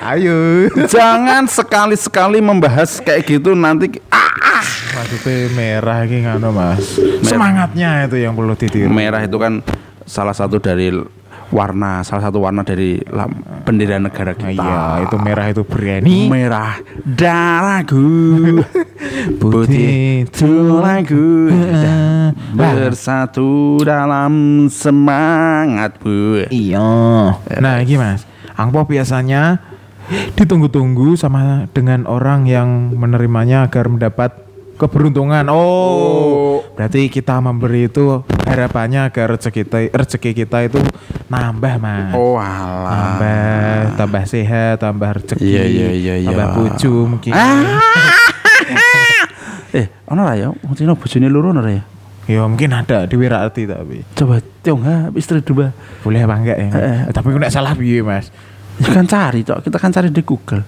Ayo. 0.00 0.68
jangan 0.86 1.44
sekali-sekali 1.44 2.38
membahas 2.38 2.98
kayak 2.98 3.26
gitu 3.26 3.52
nanti 3.52 3.98
ah, 4.08 4.62
Maksudnya 4.90 5.48
merah 5.52 6.02
iki 6.02 6.18
ngono, 6.20 6.50
Mas. 6.50 6.98
Semangatnya 7.22 8.04
itu 8.04 8.16
yang 8.16 8.32
perlu 8.32 8.52
ditiru. 8.52 8.90
merah 8.90 9.20
itu 9.20 9.36
kan 9.36 9.62
salah 10.02 10.32
satu 10.32 10.58
dari 10.58 10.90
warna 11.50 12.00
salah 12.00 12.26
satu 12.26 12.38
warna 12.40 12.62
dari 12.62 13.02
bendera 13.62 13.98
negara 13.98 14.32
Nah, 14.32 14.38
kita. 14.40 14.62
iya, 14.62 14.82
itu 15.02 15.16
merah 15.18 15.46
itu 15.46 15.62
berani. 15.62 16.18
merah 16.26 16.78
darahku 17.02 18.06
putih 19.42 20.30
tulangku 20.30 21.50
bersatu 22.58 23.82
dalam 23.82 24.66
semangatku 24.70 26.46
Iya. 26.48 26.90
Nah, 27.58 27.74
ini 27.80 27.94
Mas. 27.94 28.24
Angpau 28.54 28.84
biasanya 28.84 29.58
ditunggu-tunggu 30.34 31.14
sama 31.14 31.70
dengan 31.70 32.04
orang 32.04 32.44
yang 32.44 32.92
menerimanya 32.92 33.64
agar 33.64 33.86
mendapat 33.86 34.34
keberuntungan. 34.80 35.44
Oh, 35.52 36.64
berarti 36.72 37.12
kita 37.12 37.36
memberi 37.36 37.86
itu 37.86 38.24
harapannya 38.48 39.12
agar 39.12 39.36
rezeki 39.36 39.68
kita, 39.68 39.78
rezeki 39.92 40.30
kita 40.32 40.58
itu 40.64 40.80
nambah, 41.28 41.76
Mas. 41.76 42.16
oh 42.16 42.40
alah 42.40 43.20
Tambah, 43.20 43.76
tambah 44.00 44.24
sehat, 44.24 44.80
tambah 44.80 45.20
rezeki, 45.20 45.44
Iya, 45.44 45.64
iya, 45.68 45.88
iya, 45.92 46.14
iya. 46.24 46.28
tambah 46.32 46.48
bojo 46.56 46.92
mungkin. 47.06 47.32
eh 49.70 49.86
ono 50.10 50.26
ra 50.26 50.34
ya 50.34 50.50
wong 50.50 50.74
Cina 50.74 50.98
bojone 50.98 51.30
loro 51.30 51.54
ono 51.54 51.62
ya 51.62 51.82
Ya 52.26 52.46
mungkin 52.46 52.70
ada 52.70 53.06
di 53.06 53.14
Wirarti 53.18 53.66
tapi 53.66 54.06
coba 54.14 54.38
Tionghoa 54.62 55.10
istri 55.18 55.42
dua 55.42 55.74
boleh 56.02 56.22
apa 56.22 56.34
enggak 56.38 56.58
ya? 56.62 56.68
Eh, 56.70 56.78
eh. 56.78 56.98
Tapi 57.10 57.26
nek 57.34 57.50
salah 57.50 57.74
piye, 57.74 58.02
Mas? 58.02 58.30
ya 58.78 58.90
kan 58.90 59.04
cari 59.04 59.42
cok 59.42 59.66
kita 59.66 59.76
kan 59.78 59.90
cari 59.90 60.08
di 60.08 60.22
Google 60.22 60.62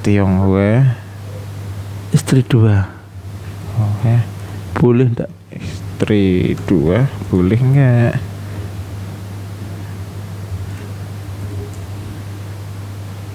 Tionghoa. 0.00 0.80
istri 2.10 2.40
dua 2.42 2.88
Oke. 3.76 4.14
boleh 4.74 5.06
ndak 5.08 5.30
Istri 5.50 6.24
dua 6.64 7.06
boleh 7.28 7.56
nggak? 7.56 8.12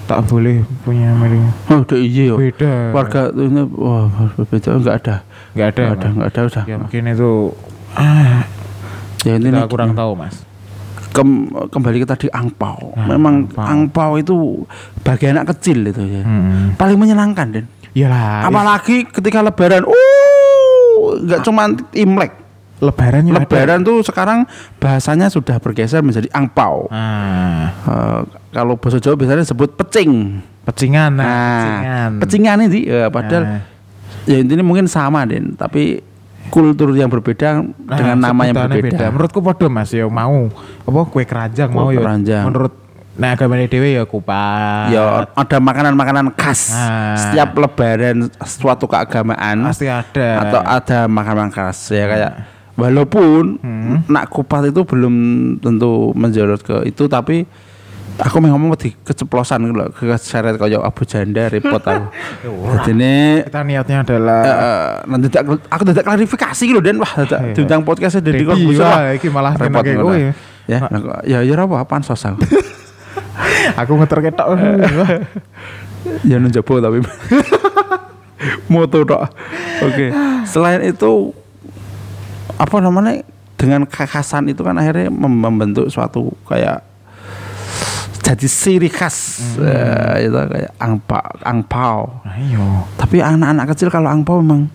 Tak 0.03 0.25
boleh 0.25 0.65
punya 0.81 1.13
milik 1.13 1.37
oh 1.69 1.85
udah 1.85 1.99
iya 2.01 2.23
yo 2.25 2.35
beda. 2.35 2.89
warga 2.89 3.29
ini 3.29 3.61
wah 3.69 4.09
beda 4.41 4.69
enggak 4.73 4.95
ada 4.97 5.15
nggak 5.53 5.67
ada. 5.69 5.77
enggak 5.77 5.93
ada 5.93 6.07
enggak 6.09 6.27
ada 6.27 6.41
udah 6.43 6.63
Ya 6.65 6.75
mungkin 6.75 7.03
itu 7.05 7.31
ah 7.93 8.41
ya 9.21 9.37
ini 9.37 9.47
kita 9.47 9.69
kurang 9.69 9.93
tahu 9.93 10.17
mas. 10.17 10.41
Kem- 11.09 11.45
kembali 11.69 11.97
ke 11.99 12.07
tadi 12.07 12.25
angpau 12.27 12.93
Nah, 12.95 13.05
memang 13.07 13.45
angpau. 13.45 13.65
angpau 13.65 14.11
itu 14.15 14.35
bagi 14.99 15.25
anak 15.27 15.45
kecil 15.47 15.77
itu 15.83 16.01
ya 16.01 16.21
Hmm. 16.21 16.73
paling 16.73 16.97
menyenangkan 16.97 17.45
Den 17.51 17.65
Iyalah. 17.91 18.45
apalagi 18.45 19.05
ketika 19.05 19.41
lebaran 19.41 19.85
uh 19.85 20.08
nggak 21.19 21.41
cuma 21.41 21.63
imlek 21.91 22.31
lebaran 22.79 23.21
juga 23.21 23.35
ada. 23.35 23.43
lebaran 23.43 23.79
tuh 23.81 23.97
sekarang 24.01 24.39
bahasanya 24.77 25.27
sudah 25.27 25.57
bergeser 25.57 25.99
menjadi 25.99 26.31
angpau 26.31 26.87
Ah, 26.87 27.75
Eh, 27.81 28.19
kalau 28.49 28.75
bahasa 28.75 28.97
Jawa 28.97 29.13
biasanya 29.13 29.43
disebut 29.43 29.75
pecing 29.75 30.39
pecingan. 30.63 31.11
Nah, 31.11 31.23
nah 31.23 31.51
pecingan. 31.57 32.11
pecingan 32.19 32.57
ini 32.63 32.79
ya, 32.83 33.07
padahal 33.07 33.43
Nah. 33.43 33.61
ya 34.23 34.37
intinya 34.37 34.63
mungkin 34.63 34.85
sama 34.85 35.23
Den 35.23 35.53
tapi 35.53 35.99
kultur 36.47 36.93
yang 36.93 37.07
berbeda 37.07 37.59
Nah, 37.59 37.93
dengan 37.93 38.17
nama 38.17 38.41
yang 38.43 38.55
berbeda 38.55 39.11
Menurutku 39.11 39.37
podo 39.37 39.67
Mas 39.67 39.91
ya 39.91 40.07
mau 40.07 40.47
apa 40.81 40.99
kue 41.05 41.21
keranjang 41.23 41.67
mau 41.69 41.91
ya. 41.91 41.99
keranjang. 41.99 42.43
Menurut 42.47 42.73
nah 43.19 43.35
agama 43.35 43.59
dewe 43.59 43.93
ya 43.93 44.03
kupat. 44.03 44.89
Ya 44.89 45.27
ada 45.29 45.57
makanan-makanan 45.59 46.31
khas 46.33 46.71
Ah. 46.71 47.19
setiap 47.19 47.51
lebaran 47.53 48.31
suatu 48.41 48.87
keagamaan 48.87 49.59
pasti 49.61 49.85
ada. 49.85 50.27
atau 50.39 50.61
ada 50.63 50.99
makanan 51.05 51.51
khas 51.51 51.91
ya 51.91 52.07
kayak 52.07 52.31
walaupun 52.73 53.59
Hmm. 53.59 54.07
nak 54.07 54.31
kupat 54.31 54.71
itu 54.71 54.81
belum 54.81 55.15
tentu 55.59 56.15
menjorot 56.15 56.63
ke 56.63 56.87
itu 56.87 57.05
tapi 57.05 57.43
aku 58.15 58.35
mau 58.39 58.51
ngomong 58.51 58.75
di 58.75 58.95
keceplosan 58.97 59.67
loh 59.69 59.91
keseret 59.91 60.55
kayak 60.55 60.79
Abu 60.79 61.03
Janda 61.03 61.47
repot 61.47 61.79
aku 61.79 62.07
jadi 62.79 62.91
ini 62.93 63.13
kita 63.43 63.61
niatnya 63.63 63.97
adalah 64.01 64.41
eh, 64.43 64.91
nanti 65.07 65.27
tidak 65.27 65.43
aku 65.61 65.83
tidak 65.85 66.03
klarifikasi 66.03 66.63
gitu 66.65 66.79
dan 66.79 66.95
wah 66.97 67.11
tidak 67.17 67.39
Iya. 67.41 67.53
diundang 67.53 67.81
podcastnya 67.83 68.23
dari 68.23 68.43
wah 68.43 69.11
iki 69.11 69.27
malah 69.27 69.55
repot 69.55 69.83
ngono. 69.83 70.03
kowe. 70.05 70.19
ya 70.67 70.79
nah, 70.83 71.19
ya 71.23 71.39
ya 71.43 71.53
apa 71.57 71.75
apaan 71.79 71.99
sos 71.99 72.23
aku 73.79 73.91
ngeter 73.99 74.19
ketok. 74.29 74.47
ya 76.23 76.39
nunjabo 76.39 76.79
tapi 76.79 77.03
moto 78.71 79.03
tok 79.03 79.23
oke 79.83 80.05
selain 80.47 80.79
itu 80.87 81.35
apa 82.55 82.75
namanya 82.79 83.19
dengan 83.59 83.83
kekhasan 83.83 84.47
itu 84.47 84.63
kan 84.63 84.79
akhirnya 84.79 85.11
mem- 85.11 85.43
membentuk 85.43 85.91
suatu 85.91 86.31
kayak 86.47 86.87
jadi 88.29 88.45
ciri 88.45 88.89
khas 88.93 89.41
eh, 89.57 90.29
itu 90.29 90.37
kayak 90.37 90.77
angpa 90.77 91.17
angpau. 91.41 92.21
Ayo. 92.29 92.85
Tapi 92.93 93.25
anak-anak 93.25 93.73
kecil 93.73 93.89
kalau 93.89 94.05
angpau 94.05 94.37
memang 94.45 94.69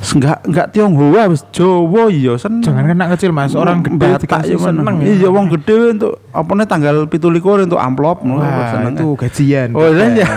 enggak 0.00 0.38
enggak 0.48 0.66
Tionghoa 0.72 1.22
wis 1.28 1.44
Jawa 1.52 2.08
iya 2.08 2.32
seneng. 2.40 2.64
Jangan 2.64 2.96
anak 2.96 3.08
kecil 3.16 3.30
mas, 3.36 3.52
orang 3.52 3.84
gede 3.84 4.00
Batak 4.00 4.20
dikasih 4.24 4.56
ya 4.56 4.72
seneng 4.72 4.96
ya. 5.04 5.06
Iya 5.12 5.28
wong 5.28 5.46
gede 5.52 5.76
untuk 5.92 6.12
apa 6.32 6.50
nih 6.56 6.66
tanggal 6.66 6.96
17 7.04 7.68
untuk 7.68 7.80
amplop 7.80 8.24
ngono, 8.24 8.40
seneng. 8.42 8.94
itu 8.96 9.06
gajian. 9.20 9.68
Oh 9.76 9.84
iya 9.92 10.06
ya. 10.16 10.28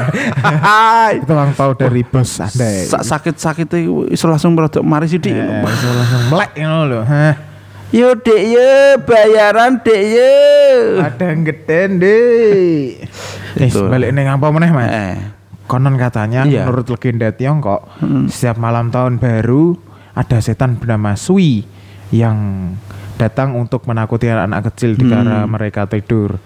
Itu 1.23 1.31
ulang 1.31 1.55
tahun 1.55 1.75
dari 1.79 2.03
bos 2.03 2.31
anda. 2.43 2.69
Sak 2.91 3.03
sakit-sakit 3.07 3.65
itu 3.71 4.07
iso 4.11 4.25
langsung 4.27 4.51
merodok 4.51 4.83
mari 4.83 5.07
sithik. 5.07 5.31
Eh, 5.31 5.63
itu 5.63 5.87
langsung 5.95 6.21
melek 6.27 6.51
ngono 6.59 6.83
lho. 6.89 7.01
Yo 7.93 8.17
dek 8.17 8.41
yo 8.49 8.71
bayaran 9.05 9.79
dek 9.85 10.01
yo. 10.01 10.33
Ada 10.97 11.37
deh. 12.01 12.99
Eh, 13.53 13.69
Betul. 13.69 13.87
balik 13.87 14.09
nih 14.11 14.25
apa 14.27 14.47
meneh 14.49 14.71
mas? 14.73 14.89
Konon 15.73 15.97
katanya 15.97 16.45
Iya. 16.45 16.69
menurut 16.69 16.85
legenda 16.85 17.33
Tiongkok, 17.33 17.97
Hmm. 17.97 18.29
setiap 18.29 18.61
malam 18.61 18.93
tahun 18.93 19.17
baru 19.17 19.73
ada 20.13 20.37
setan 20.37 20.77
bernama 20.77 21.17
Sui 21.17 21.65
yang 22.13 22.69
datang 23.17 23.57
untuk 23.57 23.89
menakuti 23.89 24.29
anak-anak 24.29 24.69
kecil 24.69 24.93
di 24.93 25.09
kala 25.09 25.49
mereka 25.49 25.89
tidur. 25.89 26.37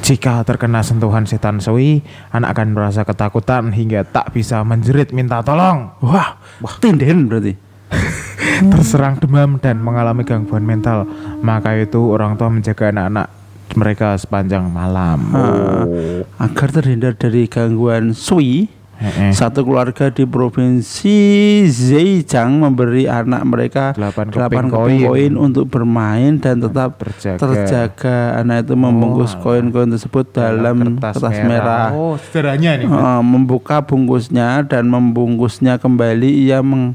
Jika 0.00 0.40
terkena 0.48 0.80
sentuhan 0.80 1.28
setan 1.28 1.60
Sui, 1.60 2.00
anak 2.32 2.56
akan 2.56 2.72
merasa 2.72 3.04
ketakutan 3.04 3.68
hingga 3.68 4.00
tak 4.08 4.32
bisa 4.32 4.64
menjerit 4.64 5.12
minta 5.12 5.44
tolong. 5.44 5.92
Wah, 6.00 6.40
wah 6.64 6.74
tinden 6.80 7.28
berarti. 7.28 7.52
terserang 8.72 9.20
demam 9.20 9.60
dan 9.60 9.76
mengalami 9.84 10.24
gangguan 10.24 10.64
mental. 10.64 11.04
Maka 11.44 11.76
itu 11.76 12.00
orang 12.16 12.40
tua 12.40 12.48
menjaga 12.48 12.88
anak-anak 12.88 13.28
mereka 13.74 14.14
sepanjang 14.16 14.66
malam. 14.66 15.18
Oh. 15.30 16.22
Agar 16.36 16.68
terhindar 16.70 17.14
dari 17.14 17.46
gangguan 17.46 18.12
sui, 18.12 18.68
Eh, 19.00 19.08
eh. 19.08 19.32
satu 19.32 19.64
keluarga 19.64 20.12
di 20.12 20.28
provinsi 20.28 21.16
Zhejiang 21.64 22.60
memberi 22.60 23.08
anak 23.08 23.48
mereka 23.48 23.84
Delapan 23.96 24.28
keping 24.28 24.36
keping 24.36 24.68
koin. 24.68 25.00
koin 25.00 25.34
untuk 25.40 25.72
bermain 25.72 26.36
dan 26.36 26.60
tetap 26.60 27.00
Terjaga. 27.00 27.40
terjaga. 27.40 28.36
Anak 28.36 28.68
itu 28.68 28.76
membungkus 28.76 29.32
alah. 29.32 29.40
koin-koin 29.40 29.88
tersebut 29.88 30.36
dalam 30.36 31.00
kertas, 31.00 31.16
merah. 31.40 31.96
Oh, 31.96 32.20
sederhananya 32.20 32.76
nih. 32.76 32.88
Eh, 32.92 33.22
membuka 33.24 33.80
bungkusnya 33.80 34.68
dan 34.68 34.92
membungkusnya 34.92 35.80
kembali 35.80 36.28
ia 36.44 36.60
meng 36.60 36.92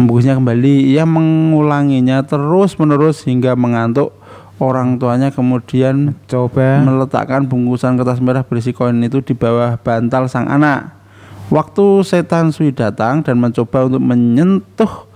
membungkusnya 0.00 0.32
kembali 0.32 0.74
ia 0.88 1.04
mengulanginya 1.04 2.24
terus 2.24 2.78
menerus 2.78 3.20
hingga 3.20 3.52
mengantuk 3.52 4.16
orang 4.58 4.98
tuanya 4.98 5.30
kemudian 5.30 6.18
Coba. 6.26 6.82
meletakkan 6.82 7.46
bungkusan 7.46 7.94
kertas 7.98 8.18
merah 8.18 8.42
berisi 8.42 8.74
koin 8.74 8.98
itu 9.02 9.22
di 9.22 9.34
bawah 9.34 9.78
bantal 9.78 10.26
sang 10.26 10.50
anak 10.50 10.94
waktu 11.48 12.02
setan 12.04 12.50
Sui 12.50 12.74
datang 12.74 13.22
dan 13.24 13.38
mencoba 13.38 13.86
untuk 13.88 14.02
menyentuh 14.02 15.08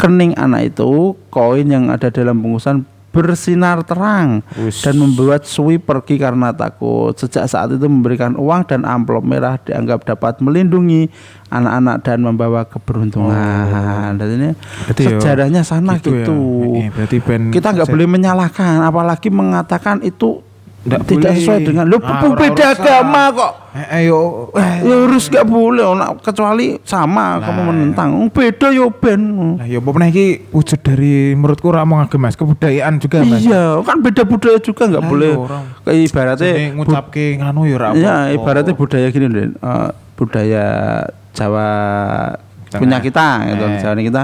kening 0.00 0.34
anak 0.34 0.74
itu 0.74 1.14
koin 1.28 1.68
yang 1.68 1.92
ada 1.92 2.08
dalam 2.08 2.40
bungkusan 2.40 2.88
bersinar 3.18 3.82
terang 3.82 4.46
Ush. 4.54 4.86
dan 4.86 4.94
membuat 4.94 5.42
Sui 5.42 5.82
pergi 5.82 6.22
karena 6.22 6.54
takut. 6.54 7.10
Sejak 7.18 7.50
saat 7.50 7.74
itu 7.74 7.90
memberikan 7.90 8.38
uang 8.38 8.62
dan 8.70 8.86
amplop 8.86 9.26
merah 9.26 9.58
dianggap 9.58 10.06
dapat 10.06 10.38
melindungi 10.38 11.10
anak-anak 11.50 11.96
dan 12.06 12.18
membawa 12.22 12.62
keberuntungan. 12.62 14.14
Dan 14.14 14.28
ini 14.38 14.48
Berarti 14.86 15.02
yo, 15.02 15.18
sejarahnya 15.18 15.66
sana 15.66 15.98
gitu 15.98 16.14
gitu. 16.14 16.36
ya. 16.78 16.86
Eh, 16.86 16.88
berarti 16.94 17.16
ben 17.18 17.50
Kita 17.50 17.74
nggak 17.74 17.90
boleh 17.90 18.06
menyalahkan, 18.06 18.86
apalagi 18.86 19.34
mengatakan 19.34 19.98
itu 20.06 20.46
Nggak 20.88 21.02
tidak 21.04 21.20
boleh. 21.22 21.38
sesuai 21.38 21.58
dengan 21.62 21.84
lu 21.84 21.98
Ah, 21.98 22.20
beda 22.30 22.64
agama 22.70 23.22
kok. 23.30 23.52
Eh, 23.70 23.86
ayo. 24.00 24.48
Eh, 24.50 24.74
Ya 24.80 24.94
harus 24.98 25.24
nggak 25.26 25.44
boleh, 25.44 25.84
nak 25.92 26.18
kecuali 26.18 26.80
sama 26.82 27.38
kamu 27.38 27.60
menentang. 27.64 28.08
Oh, 28.16 28.28
Beda 28.28 28.68
yo 28.68 28.88
ben. 28.90 29.22
Lah 29.54 29.64
ya 29.64 29.76
apa 29.76 29.90
meneh 29.90 30.08
iki 30.08 30.26
wujud 30.48 30.80
dari 30.80 31.32
menurutku 31.32 31.68
ora 31.68 31.84
mau 31.84 31.98
ngagem 31.98 32.18
Mas, 32.18 32.34
kebudayaan 32.34 32.96
juga 32.96 33.22
Mas. 33.22 33.40
Iya, 33.40 33.78
kan 33.82 34.00
beda 34.00 34.24
budaya 34.24 34.58
juga 34.58 34.82
nggak 34.86 34.98
Lah, 34.98 35.08
boleh. 35.08 35.32
iya. 35.32 35.58
Kayak 35.84 36.00
ibaratnya 36.02 36.50
ngucapke 36.74 37.24
nganu 37.36 37.60
ya 37.62 37.74
ora 37.74 37.88
Ya, 37.90 37.94
apa-apa. 38.24 38.34
ibaratnya 38.34 38.74
budaya 38.74 39.06
gini 39.08 39.26
Den. 39.28 39.50
Eh, 39.54 39.88
budaya 40.14 40.64
Jawa 41.30 41.68
Tengah. 42.66 42.80
punya 42.80 42.98
kita 42.98 43.28
gitu. 43.46 43.64
Eh. 43.64 43.78
Jawa 43.78 43.94
kita 43.94 44.22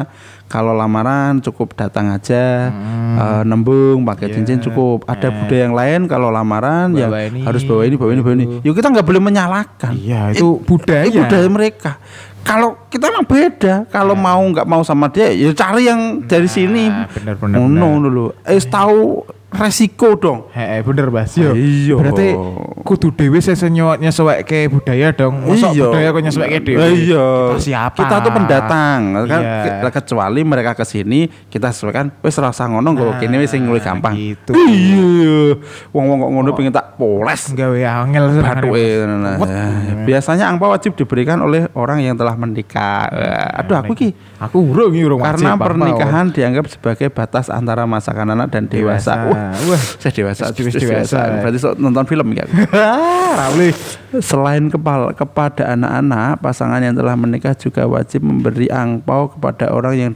kalau 0.55 0.71
lamaran 0.71 1.43
cukup 1.43 1.75
datang 1.75 2.15
aja, 2.15 2.71
Hmm. 2.71 3.19
eh, 3.19 3.43
nembung 3.43 4.07
pakai 4.07 4.31
Iya. 4.31 4.35
cincin 4.39 4.63
cukup. 4.63 5.03
Ada 5.05 5.27
Eh. 5.27 5.35
budaya 5.35 5.63
yang 5.67 5.75
lain 5.75 6.01
kalau 6.07 6.31
lamaran 6.31 6.95
ya 6.95 7.11
Bawa 7.11 7.27
ini, 7.27 7.43
harus 7.43 7.67
bawa 7.67 7.83
ini, 7.83 7.99
bawa 7.99 8.11
ini, 8.15 8.21
bawa 8.23 8.35
ini. 8.35 8.45
itu. 8.47 8.57
Yuk 8.63 8.75
kita 8.79 8.89
nggak 8.89 9.03
boleh 9.03 9.19
menyalahkan. 9.21 9.93
Iya, 9.93 10.31
itu 10.31 10.63
budaya. 10.63 11.03
Itu 11.05 11.19
budaya 11.21 11.49
mereka. 11.51 11.99
Kalau 12.45 12.84
kita 12.95 13.11
emang 13.11 13.27
beda, 13.27 13.91
kalau 13.91 14.15
mau 14.15 14.39
nggak 14.41 14.63
mau 14.65 14.81
sama 14.81 15.11
dia, 15.11 15.29
ya 15.29 15.51
cari 15.51 15.85
yang 15.85 16.23
dari 16.23 16.47
sini. 16.47 16.87
Nah, 16.87 17.11
bener, 17.11 17.35
bener, 17.35 17.57
Oh, 17.59 17.67
no, 17.67 17.89
bener. 17.91 18.03
dulu. 18.07 18.25
Eh 18.45 18.63
tahu 18.63 19.27
resiko 19.51 20.15
dong. 20.15 20.51
Heeh, 20.51 20.83
bener 20.83 21.11
Mas. 21.11 21.31
Yo. 21.35 21.55
Iya. 21.55 21.95
Berarti 21.95 22.35
kudu 22.83 23.15
dhewe 23.15 23.39
sing 23.39 23.55
nyesuaikke 23.71 24.67
budaya 24.67 25.15
dong. 25.15 25.47
Mosok 25.47 25.71
budaya 25.73 26.11
kok 26.11 26.23
nyesuaikke 26.23 26.59
dhewe. 26.61 26.83
Iya. 26.83 27.27
Kita 27.49 27.63
siapa? 27.63 27.97
Kita 27.97 28.17
tuh 28.19 28.33
pendatang. 28.35 29.01
Kan 29.25 29.41
Iya. 29.41 29.79
ke- 29.81 29.95
kecuali 29.95 30.43
mereka 30.43 30.75
ke 30.75 30.83
sini 30.83 31.31
kita 31.47 31.71
sesuaikan 31.71 32.11
wis 32.19 32.35
rasa 32.35 32.67
ngono 32.67 32.91
Nah, 32.93 33.15
kene 33.17 33.39
wis 33.39 33.51
sing 33.51 33.63
luwih 33.63 33.79
gampang. 33.79 34.15
gitu. 34.15 34.59
Iya. 34.59 35.63
Wong-wong 35.95 36.19
kok 36.19 36.31
ngono 36.35 36.49
pengen 36.53 36.75
tak 36.75 36.99
poles 36.99 37.43
gawe 37.55 37.79
angel 38.03 38.25
Mas. 38.35 38.43
nah, 38.43 39.39
Wet. 39.39 39.49
ya. 39.49 39.67
Biasanya 40.05 40.45
angpau 40.51 40.75
wajib 40.75 40.99
diberikan 40.99 41.39
oleh 41.39 41.71
orang 41.73 42.03
yang 42.03 42.19
telah 42.19 42.35
menikah. 42.35 42.84
Wah, 43.11 43.61
Aduh 43.63 43.77
aku 43.81 43.93
ki 43.97 44.09
Aku 44.43 44.61
urung 44.61 44.93
urung 44.93 45.23
karena 45.23 45.57
pernikahan 45.57 46.29
dianggap 46.29 46.69
sebagai 46.69 47.09
batas 47.09 47.49
antara 47.49 47.89
masa 47.89 48.13
kanak-kanak 48.13 48.49
dan 48.53 48.65
dewasa. 48.69 49.13
Dewasa. 49.15 49.31
Wah, 49.31 49.73
Wah. 49.73 49.83
saya 49.97 50.13
dewasa, 50.13 50.45
wis 50.53 50.75
dewasa. 50.75 51.19
Berarti 51.41 51.59
so, 51.63 51.73
nonton 51.79 52.05
film 52.05 52.29
ya. 52.35 52.45
Ra 53.39 53.49
boleh. 53.55 53.73
Selain 54.21 54.69
kepal, 54.69 55.17
kepada 55.17 55.73
anak-anak, 55.73 56.45
pasangan 56.45 56.83
yang 56.83 56.93
telah 56.93 57.15
menikah 57.17 57.57
juga 57.57 57.89
wajib 57.89 58.27
memberi 58.27 58.69
angpau 58.69 59.33
kepada 59.33 59.73
orang 59.73 59.95
yang 59.97 60.13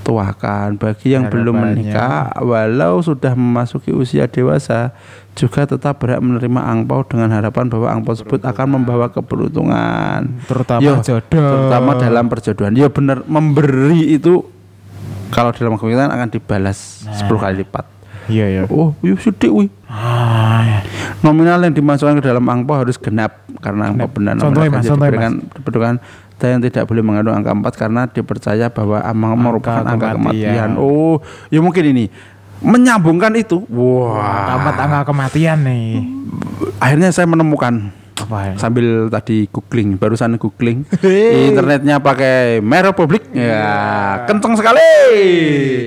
dituakan. 0.00 0.80
Bagi 0.80 1.12
yang 1.12 1.28
belum 1.28 1.60
Harapannya. 1.60 1.92
menikah, 1.92 2.32
walau 2.40 3.04
sudah 3.04 3.36
memasuki 3.36 3.92
usia 3.92 4.26
dewasa, 4.26 4.96
juga 5.36 5.68
tetap 5.68 6.00
berhak 6.00 6.24
menerima 6.24 6.60
angpau 6.64 7.04
dengan 7.04 7.30
harapan 7.30 7.68
bahwa 7.68 7.88
angpau 7.92 8.16
tersebut 8.16 8.40
akan 8.42 8.66
membawa 8.80 9.12
keberuntungan. 9.12 10.40
Terutama 10.48 10.80
Yo, 10.82 10.94
jodoh. 11.04 11.28
Terutama 11.30 11.90
dalam 12.00 12.24
perjodohan. 12.26 12.72
Ya 12.74 12.88
benar, 12.88 13.22
memberi 13.28 14.16
itu 14.16 14.42
kalau 15.30 15.54
dalam 15.54 15.78
kemudian 15.78 16.10
akan 16.10 16.28
dibalas 16.32 17.06
10 17.06 17.30
kali 17.30 17.62
lipat. 17.62 17.86
Iya 18.30 18.46
ya. 18.46 18.62
Oh, 18.70 18.94
yuk 19.02 19.18
sedih 19.18 19.50
wih. 19.50 19.70
Ah, 19.90 20.62
ya. 20.62 20.78
Nominal 21.26 21.66
yang 21.66 21.74
dimasukkan 21.74 22.22
ke 22.22 22.24
dalam 22.30 22.46
angpau 22.46 22.78
harus 22.78 22.94
genap 22.94 23.42
karena 23.58 23.90
angpau 23.90 24.06
benar 24.06 24.38
Contohnya, 24.38 24.70
Mas, 24.70 24.86
contohnya, 24.86 25.34
diberikan 25.58 25.96
dan 26.40 26.56
yang 26.56 26.62
tidak 26.64 26.88
boleh 26.88 27.04
mengandung 27.04 27.36
angka 27.36 27.52
4 27.52 27.76
karena 27.76 28.02
dipercaya 28.08 28.66
bahwa 28.72 29.04
amang 29.04 29.36
merupakan 29.36 29.84
angka 29.84 30.16
kematian. 30.16 30.56
kematian. 30.56 30.70
Oh, 30.80 31.20
ya 31.52 31.60
mungkin 31.60 31.84
ini 31.92 32.08
menyambungkan 32.64 33.36
itu. 33.36 33.68
Wah. 33.68 34.56
Tamat 34.56 34.76
angka 34.80 35.00
kematian 35.12 35.60
nih. 35.68 36.00
Akhirnya 36.80 37.12
saya 37.12 37.28
menemukan 37.28 37.92
Apa 38.20 38.52
ya? 38.52 38.54
sambil 38.60 39.08
tadi 39.08 39.48
googling, 39.48 39.96
barusan 39.96 40.36
googling 40.36 40.84
internetnya 41.48 42.00
pakai 42.00 42.60
Merepublik. 42.60 43.32
Ya, 43.32 44.24
kenceng 44.28 44.60
sekali. 44.60 44.92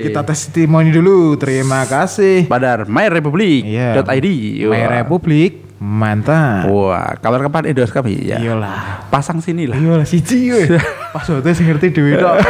Kita 0.02 0.26
testimoni 0.26 0.90
dulu. 0.90 1.38
Terima 1.38 1.86
kasih. 1.86 2.46
Padar 2.50 2.86
myrepublik.id. 2.90 4.26
Iya. 4.26 4.70
My 4.70 4.82
Republik. 5.02 5.73
Mantap. 5.84 6.64
Wah, 6.72 7.12
kabar 7.20 7.44
kapan 7.44 7.68
endorse 7.68 7.92
kami 7.92 8.16
ya. 8.24 8.40
Iyalah. 8.40 9.04
Pasang 9.12 9.44
sini 9.44 9.68
lah. 9.68 9.76
Iyalah 9.76 10.08
siji 10.08 10.48
we. 10.48 10.64
Pas 11.14 11.28
hotel 11.28 11.52
sing 11.52 11.68
ngerti 11.68 11.92
dhewe 11.92 12.16
tok. 12.16 12.40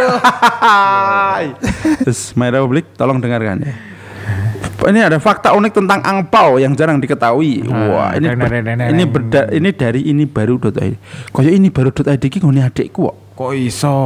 Terus 2.06 2.30
My 2.38 2.54
Republic 2.54 2.94
tolong 2.94 3.18
dengarkan 3.18 3.66
ya. 3.66 3.74
Ini 4.84 5.00
ada 5.00 5.16
fakta 5.16 5.56
unik 5.56 5.72
tentang 5.72 5.98
angpau 6.04 6.60
yang 6.62 6.76
jarang 6.76 7.00
diketahui. 7.00 7.64
Wah, 7.66 8.14
ini 8.14 8.26
ber- 8.30 8.52
ini 8.92 9.04
berda, 9.08 9.42
ini 9.50 9.70
dari 9.72 10.00
ini 10.06 10.24
baru.id. 10.28 10.94
Kaya 11.32 11.50
ini 11.50 11.72
baru.id 11.72 12.22
ki 12.22 12.38
ngene 12.38 12.62
adikku 12.62 13.08
kok. 13.08 13.16
Kok 13.34 13.50
iso? 13.56 13.96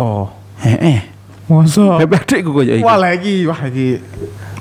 Heeh. 0.63 1.03
Masa? 1.51 1.99
Bebe 1.99 2.17
adikku 2.17 2.55
kaya 2.55 2.79
iki. 2.79 2.85
Wah 2.87 2.95
lagi, 2.95 3.43
wah 3.45 3.59
lagi 3.59 3.99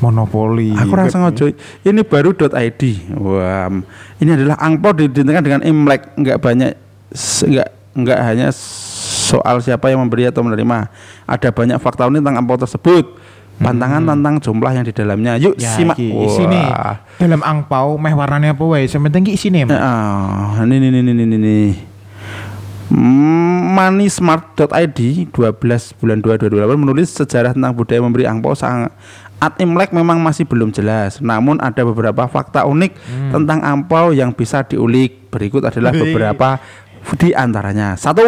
monopoli. 0.02 0.74
Aku 0.74 0.94
rasa 0.98 1.22
ngojo. 1.22 1.54
Ini 1.86 2.02
baru.id. 2.02 2.82
Wah, 3.18 3.70
ini 4.18 4.30
adalah 4.34 4.58
angpau 4.58 4.92
didentikan 4.92 5.42
dengan 5.42 5.62
Imlek, 5.62 6.14
enggak 6.18 6.38
banyak 6.42 6.72
enggak 7.46 7.70
enggak 7.94 8.20
hanya 8.22 8.48
soal 8.54 9.58
siapa 9.60 9.90
yang 9.90 10.02
memberi 10.02 10.26
atau 10.26 10.42
menerima. 10.42 10.90
Ada 11.26 11.50
banyak 11.50 11.78
fakta 11.78 12.06
unik 12.06 12.22
tentang 12.22 12.38
angpau 12.42 12.58
tersebut. 12.58 13.06
Pantangan 13.58 14.06
tentang 14.06 14.38
jumlah 14.38 14.70
yang 14.70 14.86
di 14.86 14.94
dalamnya. 14.94 15.34
Yuk 15.42 15.58
Ya, 15.58 15.74
simak. 15.74 15.98
iki 15.98 16.14
isine 16.14 16.70
dalam 17.18 17.42
angpau 17.42 17.98
meh 17.98 18.14
warnanya 18.14 18.54
apa 18.54 18.62
wae, 18.62 18.86
sing 18.86 19.02
penting 19.02 19.26
ki 19.26 19.34
isine. 19.34 19.66
Ah, 19.74 20.62
ini 20.62 20.78
ini 20.78 21.02
ini 21.02 21.12
ini 21.12 21.24
ini. 21.26 21.58
Hmm, 22.88 23.76
Moneysmart.id 23.76 25.00
12 25.36 26.00
bulan 26.00 26.18
2 26.24 26.40
2028 26.40 26.80
menulis 26.80 27.12
sejarah 27.12 27.52
tentang 27.52 27.76
budaya 27.76 28.00
memberi 28.00 28.24
angpau 28.24 28.56
saat 29.38 29.54
Imlek 29.62 29.94
memang 29.94 30.18
masih 30.18 30.50
belum 30.50 30.74
jelas. 30.74 31.22
Namun 31.22 31.62
ada 31.62 31.86
beberapa 31.86 32.26
fakta 32.26 32.66
unik 32.66 32.92
tentang 33.30 33.62
angpau 33.62 34.10
yang 34.10 34.34
bisa 34.34 34.66
diulik. 34.66 35.30
Berikut 35.30 35.62
adalah 35.62 35.94
beberapa 35.94 36.58
di 37.22 37.32
antaranya. 37.32 37.94
Satu, 37.96 38.26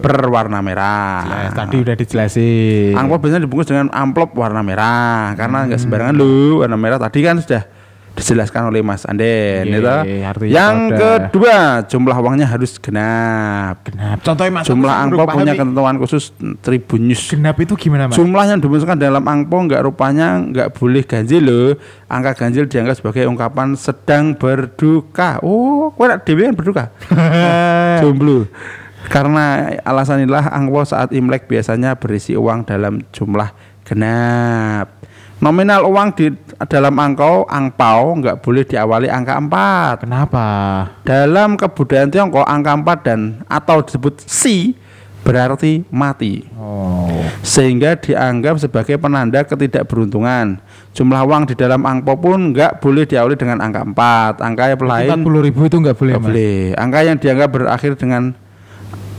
berwarna 0.00 0.58
merah. 0.64 1.22
Jelas, 1.28 1.52
tadi 1.52 1.76
udah 1.84 1.94
dijelasin. 1.94 2.96
Amplop 2.96 3.20
biasanya 3.22 3.44
dibungkus 3.44 3.68
dengan 3.68 3.92
amplop 3.92 4.32
warna 4.34 4.64
merah 4.64 5.36
karena 5.36 5.68
nggak 5.68 5.78
sembarangan 5.78 6.14
lu 6.16 6.64
warna 6.64 6.74
merah 6.80 6.98
tadi 6.98 7.20
kan 7.20 7.38
sudah 7.38 7.62
dijelaskan 8.14 8.68
oleh 8.68 8.82
Mas 8.82 9.06
Anden 9.06 9.64
Iya, 9.70 9.78
itu. 9.78 9.90
artinya 10.26 10.50
Yang 10.52 10.76
kedua, 10.98 11.56
jumlah 11.86 12.16
uangnya 12.20 12.46
harus 12.50 12.76
genap. 12.76 13.86
Genap. 13.86 14.18
Contohnya 14.20 14.52
Mas. 14.52 14.64
Jumlah 14.66 14.94
paham 15.14 15.28
punya 15.30 15.52
ketentuan 15.54 15.94
khusus 15.96 16.34
tribunus. 16.60 17.30
Genap 17.30 17.56
itu 17.62 17.74
gimana, 17.78 18.10
Mas? 18.10 18.18
Jumlah 18.18 18.44
yang 18.50 18.58
dimasukkan 18.58 18.98
dalam 18.98 19.24
angpau 19.24 19.62
nggak 19.64 19.82
rupanya 19.86 20.42
nggak 20.42 20.68
boleh 20.76 21.02
ganjil 21.06 21.42
loh. 21.42 21.68
Angka 22.10 22.34
ganjil 22.34 22.66
dianggap 22.66 22.98
sebagai 22.98 23.24
ungkapan 23.30 23.78
sedang 23.78 24.34
berduka. 24.34 25.38
Oh, 25.40 25.94
kue 25.94 26.10
nak 26.10 26.26
dewi 26.26 26.50
kan 26.50 26.54
berduka. 26.58 26.84
Jomblo. 28.02 28.50
Karena 29.08 29.74
alasan 29.80 30.22
inilah 30.22 30.52
angpau 30.52 30.84
saat 30.84 31.10
Imlek 31.10 31.48
biasanya 31.48 31.96
berisi 31.96 32.36
uang 32.36 32.68
dalam 32.68 33.00
jumlah 33.10 33.48
genap. 33.82 35.00
Nominal 35.40 35.88
uang 35.88 36.12
di 36.12 36.36
dalam 36.68 37.00
angpau 37.00 37.48
angpau 37.48 38.12
nggak 38.20 38.44
boleh 38.44 38.60
diawali 38.60 39.08
angka 39.08 39.40
4. 39.40 40.04
Kenapa? 40.04 40.44
Dalam 41.00 41.56
kebudayaan 41.56 42.12
Tiongkok 42.12 42.44
angka 42.44 42.76
4 42.76 43.08
dan 43.08 43.20
atau 43.48 43.80
disebut 43.80 44.20
si 44.28 44.76
berarti 45.24 45.84
mati 45.92 46.44
Oh. 46.56 47.08
sehingga 47.40 47.96
dianggap 47.96 48.60
sebagai 48.60 49.00
penanda 49.00 49.40
ketidakberuntungan. 49.44 50.60
Jumlah 50.92 51.24
uang 51.24 51.48
di 51.48 51.54
dalam 51.56 51.88
angpau 51.88 52.20
pun 52.20 52.52
nggak 52.52 52.84
boleh 52.84 53.08
diawali 53.08 53.36
dengan 53.40 53.64
angka 53.64 53.80
4. 53.88 54.44
Angka 54.44 54.64
yang 54.76 54.80
lain 54.84 55.24
40 55.24 55.40
ribu 55.48 55.60
itu 55.64 55.76
nggak 55.80 55.96
boleh, 55.96 56.12
nggak 56.20 56.24
boleh. 56.28 56.56
Angka 56.76 56.98
yang 57.00 57.16
dianggap 57.16 57.48
berakhir 57.48 57.96
dengan 57.96 58.36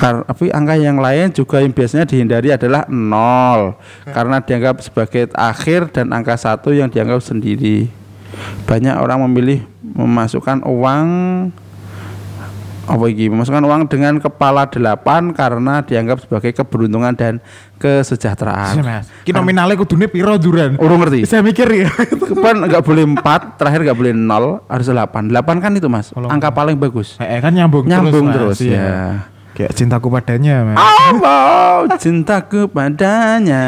kar- 0.01 0.25
tapi 0.25 0.49
angka 0.49 0.73
yang 0.73 0.97
lain 0.97 1.29
juga 1.29 1.61
yang 1.61 1.69
biasanya 1.69 2.09
dihindari 2.09 2.49
adalah 2.49 2.89
nol 2.89 3.77
karena 4.03 4.41
dianggap 4.41 4.81
sebagai 4.81 5.29
akhir 5.37 5.93
dan 5.93 6.09
angka 6.09 6.33
satu 6.33 6.73
yang 6.73 6.89
dianggap 6.89 7.21
sendiri. 7.21 7.85
Banyak 8.65 8.97
orang 8.97 9.21
memilih 9.29 9.61
memasukkan 9.85 10.65
uang 10.65 11.05
apa 12.81 13.05
iki 13.07 13.29
memasukkan 13.29 13.61
uang 13.61 13.81
dengan 13.87 14.17
kepala 14.17 14.65
delapan 14.65 15.31
karena 15.31 15.85
dianggap 15.85 16.25
sebagai 16.25 16.51
keberuntungan 16.51 17.13
dan 17.13 17.37
kesejahteraan. 17.77 18.81
Iya, 18.81 18.83
Mas. 18.83 19.05
Ki 19.21 19.31
nominalnya 19.31 19.77
kudune 19.77 20.09
piro 20.09 20.33
duran? 20.41 20.75
Urung 20.81 20.99
ngerti. 21.05 21.23
Saya 21.29 21.45
mikir 21.45 21.69
ya. 21.69 21.87
Kan 22.41 22.65
nggak 22.65 22.81
boleh 22.81 23.05
empat, 23.05 23.61
terakhir 23.61 23.85
nggak 23.85 23.97
boleh 24.01 24.13
nol, 24.17 24.65
harus 24.65 24.89
delapan. 24.89 25.29
Delapan 25.29 25.55
kan 25.61 25.71
itu 25.77 25.87
mas, 25.87 26.09
angka 26.11 26.49
paling 26.49 26.75
bagus. 26.75 27.15
Eh 27.21 27.37
kan 27.37 27.53
nyambung, 27.53 27.85
Nyambung 27.85 28.33
terus, 28.33 28.57
terus, 28.57 28.57
Mas. 28.65 28.73
ya. 28.73 29.29
Kayak 29.51 29.75
cintaku 29.75 30.07
padanya, 30.07 30.63
Mas. 30.63 30.79
Oh, 31.19 31.83
cintaku 31.99 32.71
padanya. 32.71 33.63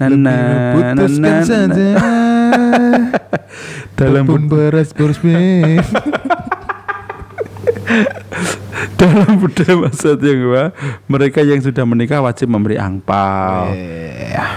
Na, 0.00 0.04
na, 0.08 0.16
na, 0.16 0.34
Putuskan 0.72 1.20
na, 1.20 1.44
saja. 1.44 1.88
Dalam 4.00 4.24
Tepung 4.28 4.48
beras 4.48 4.92
dalam 8.98 9.38
budaya 9.38 9.74
masa 9.78 10.18
Tionghoa, 10.18 10.74
mereka 11.06 11.40
yang 11.44 11.62
sudah 11.62 11.84
menikah 11.86 12.18
wajib 12.18 12.50
memberi 12.50 12.76
angpau. 12.80 13.70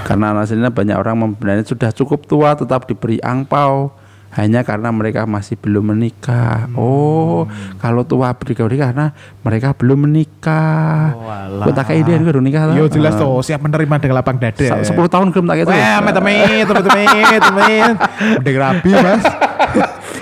Karena 0.08 0.34
alasannya 0.34 0.72
banyak 0.74 0.98
orang 0.98 1.18
membenarnya 1.30 1.66
sudah 1.68 1.94
cukup 1.94 2.26
tua 2.26 2.58
tetap 2.58 2.90
diberi 2.90 3.22
angpau 3.22 3.94
hanya 4.30 4.62
karena 4.62 4.94
mereka 4.94 5.26
masih 5.26 5.58
belum 5.58 5.98
menikah. 5.98 6.70
Oh, 6.78 7.50
kalau 7.82 8.06
tua 8.06 8.30
berdikah 8.38 8.70
karena 8.70 9.14
mereka 9.42 9.74
belum 9.74 10.06
menikah. 10.06 11.18
Oh. 11.18 11.66
Kok 11.66 11.74
tak 11.74 11.98
ide 11.98 12.14
baru 12.22 12.38
nikah 12.38 12.78
Yo 12.78 12.86
jelas 12.86 13.18
Ah. 13.18 13.26
tuh 13.26 13.42
siap 13.42 13.66
menerima 13.66 13.96
dengan 13.98 14.22
lapang 14.22 14.38
dada. 14.38 14.86
10 14.86 14.86
tahun 14.86 15.34
belum 15.34 15.46
tak 15.50 15.56
kayak 15.66 15.68
Wah, 15.68 16.00
met 16.06 16.18
met 16.22 16.70
met 16.70 16.70
met 16.70 17.46
met. 17.58 17.96
Udah 18.38 18.54
rapi, 18.62 18.92
Mas. 18.94 19.24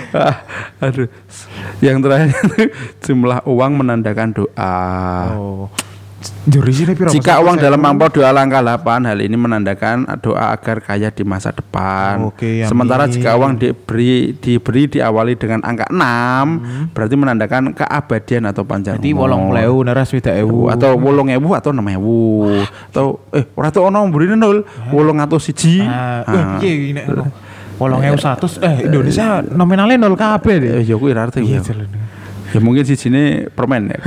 Aduh. 0.88 1.08
Yang 1.84 1.96
terakhir 2.02 2.32
jumlah 3.04 3.38
uang 3.44 3.72
menandakan 3.76 4.28
doa. 4.32 4.76
Oh. 5.36 5.66
Jika 7.08 7.38
uang 7.38 7.56
dalam 7.56 7.78
amplop 7.78 8.10
doa 8.10 8.32
langkah 8.32 8.58
8, 8.58 8.82
hal 9.06 9.18
ini 9.18 9.36
menandakan 9.36 10.02
doa 10.18 10.50
agar 10.50 10.80
kaya 10.80 11.08
di 11.08 11.22
masa 11.22 11.52
depan. 11.52 12.26
Oke, 12.26 12.64
amin. 12.64 12.66
Sementara 12.66 13.06
jika 13.06 13.36
uang 13.36 13.54
diberi 13.54 14.34
diberi 14.34 14.88
diawali 14.88 15.36
dengan 15.36 15.62
angka 15.62 15.86
6, 15.86 16.90
berarti 16.90 17.14
menandakan 17.14 17.70
keabadian 17.70 18.44
atau 18.46 18.64
panjang 18.64 18.98
Jadi 18.98 19.12
umur. 19.12 19.30
wolong 19.30 19.44
lewu 19.52 19.78
naras 19.82 20.10
wida 20.10 20.34
ewu. 20.34 20.66
atau 20.68 20.96
wolong 20.96 21.30
ewu 21.30 21.54
atau 21.54 21.70
enam 21.70 21.86
ewu 21.86 22.50
atau 22.88 23.06
eh 23.30 23.46
ora 23.54 23.70
tuh 23.70 23.86
ono 23.86 24.02
mburi 24.04 24.26
nol 24.28 24.64
wolong 24.90 25.20
atau 25.20 25.38
siji 25.38 25.80
Ah, 25.80 26.26
Ah. 26.26 26.34
eh, 26.34 26.44
piye 26.58 26.74
ini? 26.90 27.02
Wolong 27.78 28.02
ewu 28.02 28.18
satu. 28.18 28.50
Eh 28.58 28.90
Indonesia 28.90 29.38
nominalnya 29.44 29.94
nol 30.00 30.18
kabeh 30.18 30.54
deh. 30.58 30.70
eh 30.72 30.82
ya 30.82 30.98
kuwi 30.98 31.14
arti 31.14 31.46
ya. 31.46 31.58
Iya, 31.58 31.60
jalan. 31.62 31.86
Ya 32.48 32.58
mungkin 32.58 32.82
sijine 32.82 33.52
permen 33.52 33.92
ya 33.92 33.98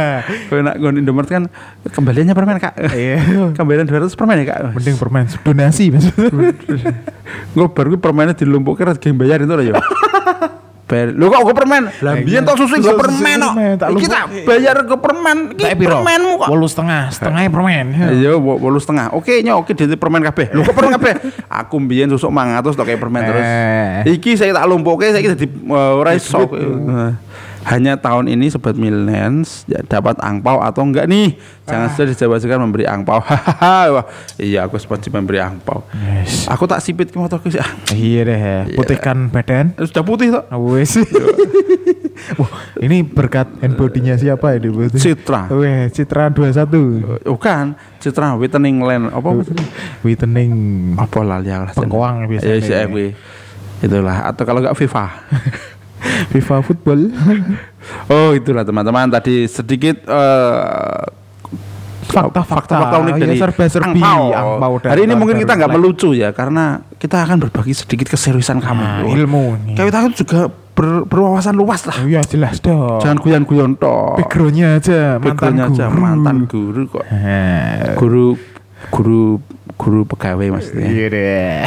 kalau 0.48 0.62
nak 0.64 0.74
nggon 0.76 0.96
Indomaret 0.98 1.28
kan 1.28 1.42
kembaliannya 1.84 2.32
permen 2.32 2.56
kak 2.56 2.74
Iya. 2.90 3.20
kembalian 3.58 3.84
200 3.84 4.12
permen 4.14 4.36
ya 4.40 4.46
kak 4.48 4.58
Mending 4.72 4.96
permen 4.96 5.24
donasi 5.42 5.84
Mas. 5.90 6.08
Gue 7.54 7.66
baru 7.66 7.94
gue 7.94 8.00
permennya 8.00 8.34
dilumpukin 8.34 8.86
harus 8.86 8.98
game 8.98 9.14
bayarin 9.14 9.46
tuh 9.46 9.62
ya. 9.62 9.78
Bayar. 10.90 11.14
Lu 11.14 11.30
kok 11.30 11.46
gue 11.46 11.54
permen? 11.54 11.86
Lah 12.02 12.18
biyen 12.18 12.42
tok 12.42 12.58
susu 12.58 12.74
gue 12.74 12.82
Susu 12.82 12.98
permen 12.98 13.38
kok. 13.38 13.54
lumpuk. 13.94 14.42
bayar 14.42 14.76
ke 14.82 14.96
permen. 14.98 15.36
Iki 15.54 15.78
permenmu 15.78 16.32
kok. 16.42 16.48
Wolu 16.50 16.66
setengah, 16.66 17.14
setengahnya 17.14 17.46
permen. 17.46 17.84
Iya, 17.94 18.34
wolu 18.34 18.82
setengah. 18.82 19.14
Oke, 19.14 19.38
nyok, 19.38 19.62
oke, 19.62 19.72
jadi 19.78 19.94
permen 19.94 20.26
kabeh. 20.26 20.50
Lu 20.50 20.66
kok 20.66 20.74
permen 20.74 20.98
kabeh? 20.98 21.14
Aku 21.46 21.78
mbiyen 21.78 22.10
susuk 22.10 22.34
mangatus 22.34 22.74
tok 22.74 22.90
kayak 22.90 22.98
permen 22.98 23.22
terus. 23.22 23.46
Eh. 23.46 24.18
Iki 24.18 24.34
saya 24.34 24.50
tak 24.50 24.66
lumpuke, 24.66 25.06
saya 25.06 25.22
dadi 25.22 25.46
uh, 25.70 25.94
ora 25.94 26.18
iso. 26.18 26.42
Eh, 27.60 27.68
Hanya 27.68 28.00
tahun 28.00 28.32
ini 28.32 28.48
sobat 28.48 28.72
millennials 28.80 29.68
ya, 29.68 29.84
dapat 29.84 30.16
angpau 30.24 30.64
atau 30.64 30.80
enggak 30.80 31.04
nih? 31.04 31.36
Jangan 31.68 31.88
sudah 31.92 32.06
dijawabkan 32.08 32.58
memberi 32.60 32.84
angpau. 32.88 33.20
Hahaha. 33.28 34.08
Iya 34.40 34.64
aku 34.64 34.80
wajib 34.80 35.12
memberi 35.12 35.44
angpau. 35.44 35.84
Yes. 35.92 36.48
Aku 36.48 36.64
tak 36.64 36.80
sipit 36.80 37.12
ke 37.12 37.16
motorku 37.20 37.52
sih. 37.52 37.60
Ah, 37.60 37.68
Iya 37.92 38.20
deh, 38.24 38.40
putihkan 38.74 39.28
badan. 39.28 39.76
sudah 39.76 40.02
putih 40.02 40.32
tok. 40.32 40.48
Wes. 40.72 40.96
Wah, 42.38 42.52
ini 42.84 43.00
berkat 43.00 43.48
hand 43.64 43.80
body-nya 43.80 44.14
siapa 44.20 44.52
ini? 44.56 44.68
Bu? 44.68 44.92
Citra. 44.92 45.48
Weh, 45.52 45.88
Citra 45.88 46.28
21. 46.28 47.24
Bukan, 47.24 47.64
Citra 47.96 48.36
Whitening 48.36 48.84
Land 48.84 49.08
apa? 49.08 49.40
Whitening 50.04 50.52
Apa 51.00 51.20
lah. 51.24 51.40
Bengkoang 51.72 52.28
biasanya. 52.28 52.56
Ya, 52.56 52.64
si 52.64 52.72
Ewi. 52.72 53.06
Itulah 53.80 54.28
atau 54.28 54.44
kalau 54.44 54.60
enggak 54.60 54.76
FIFA. 54.76 55.04
FIFA 56.30 56.56
football. 56.62 57.00
Oh, 58.06 58.30
itulah 58.30 58.60
teman-teman 58.60 59.08
tadi 59.08 59.48
sedikit 59.48 60.04
eh, 60.04 61.00
Fakta-fakta. 62.02 62.98
unik 62.98 63.14
Ya, 63.14 63.22
dari 63.22 63.36
serba-serbi, 63.38 64.00
angpau 64.02 64.74
dan 64.76 64.90
Hari 64.90 65.00
ini 65.06 65.14
mungkin 65.14 65.36
kita 65.38 65.54
nggak 65.54 65.70
melucu 65.70 66.10
ya 66.10 66.28
karena 66.30 66.84
kita 66.98 67.22
akan 67.22 67.40
berbagi 67.40 67.72
sedikit 67.72 68.10
keseriusan 68.10 68.58
kamu. 68.58 68.82
Nah, 68.82 69.06
ilmu. 69.06 69.44
Kita 69.72 69.96
kan 69.96 70.12
juga 70.12 70.40
ber- 70.74 71.06
berwawasan 71.06 71.54
luas 71.54 71.86
lah. 71.86 71.96
Iya 72.02 72.20
jelas 72.22 72.58
dong. 72.58 72.98
Jangan 72.98 73.16
guyon-guyon 73.16 73.78
toh. 73.78 74.18
Backgroundnya 74.18 74.76
aja 74.76 75.16
mantan 75.16 75.24
Backgroundnya 75.24 75.64
aja 75.70 75.84
guru. 75.86 76.00
mantan 76.02 76.36
guru 76.44 76.82
kok. 76.90 77.04
Guru 77.94 78.26
guru 78.90 79.22
guru 79.78 80.00
pegawai 80.04 80.46
maksudnya. 80.52 80.84
Iya 80.84 81.06
deh. 81.08 81.58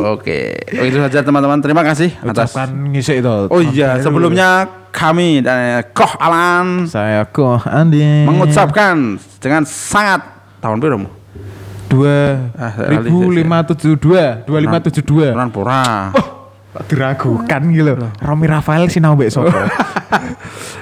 Oke, 0.00 0.54
oh, 0.78 0.84
itu 0.86 0.98
saja 0.98 1.20
teman-teman. 1.20 1.58
Terima 1.58 1.82
kasih 1.82 2.14
atas. 2.22 2.54
Ucapkan 2.54 2.68
ngisik 2.90 3.20
itu. 3.20 3.34
Oh 3.50 3.60
iya, 3.60 3.98
sebelumnya 4.00 4.70
kami 4.90 5.42
dan 5.42 5.86
Koh 5.94 6.14
Alan 6.18 6.86
saya 6.90 7.22
kok 7.26 7.62
Andi 7.66 8.26
mengucapkan 8.26 9.18
dengan 9.38 9.62
sangat 9.66 10.20
tahun 10.58 10.82
berapa? 10.82 11.06
dua 11.90 12.38
Ah, 12.54 12.74
ribu 12.86 13.34
lima 13.34 13.66
tujuh 13.66 13.98
dua 13.98 14.46
dua 14.46 14.58
lima 14.62 14.78
tujuh 14.78 15.02
dua 15.02 15.34
pura. 15.50 16.14
diragukan 16.86 17.60
gitu 17.74 17.98
Romi 18.22 18.46
Rafael 18.46 18.86
sinau 18.86 19.18
mbek 19.18 19.26
sopo 19.26 19.50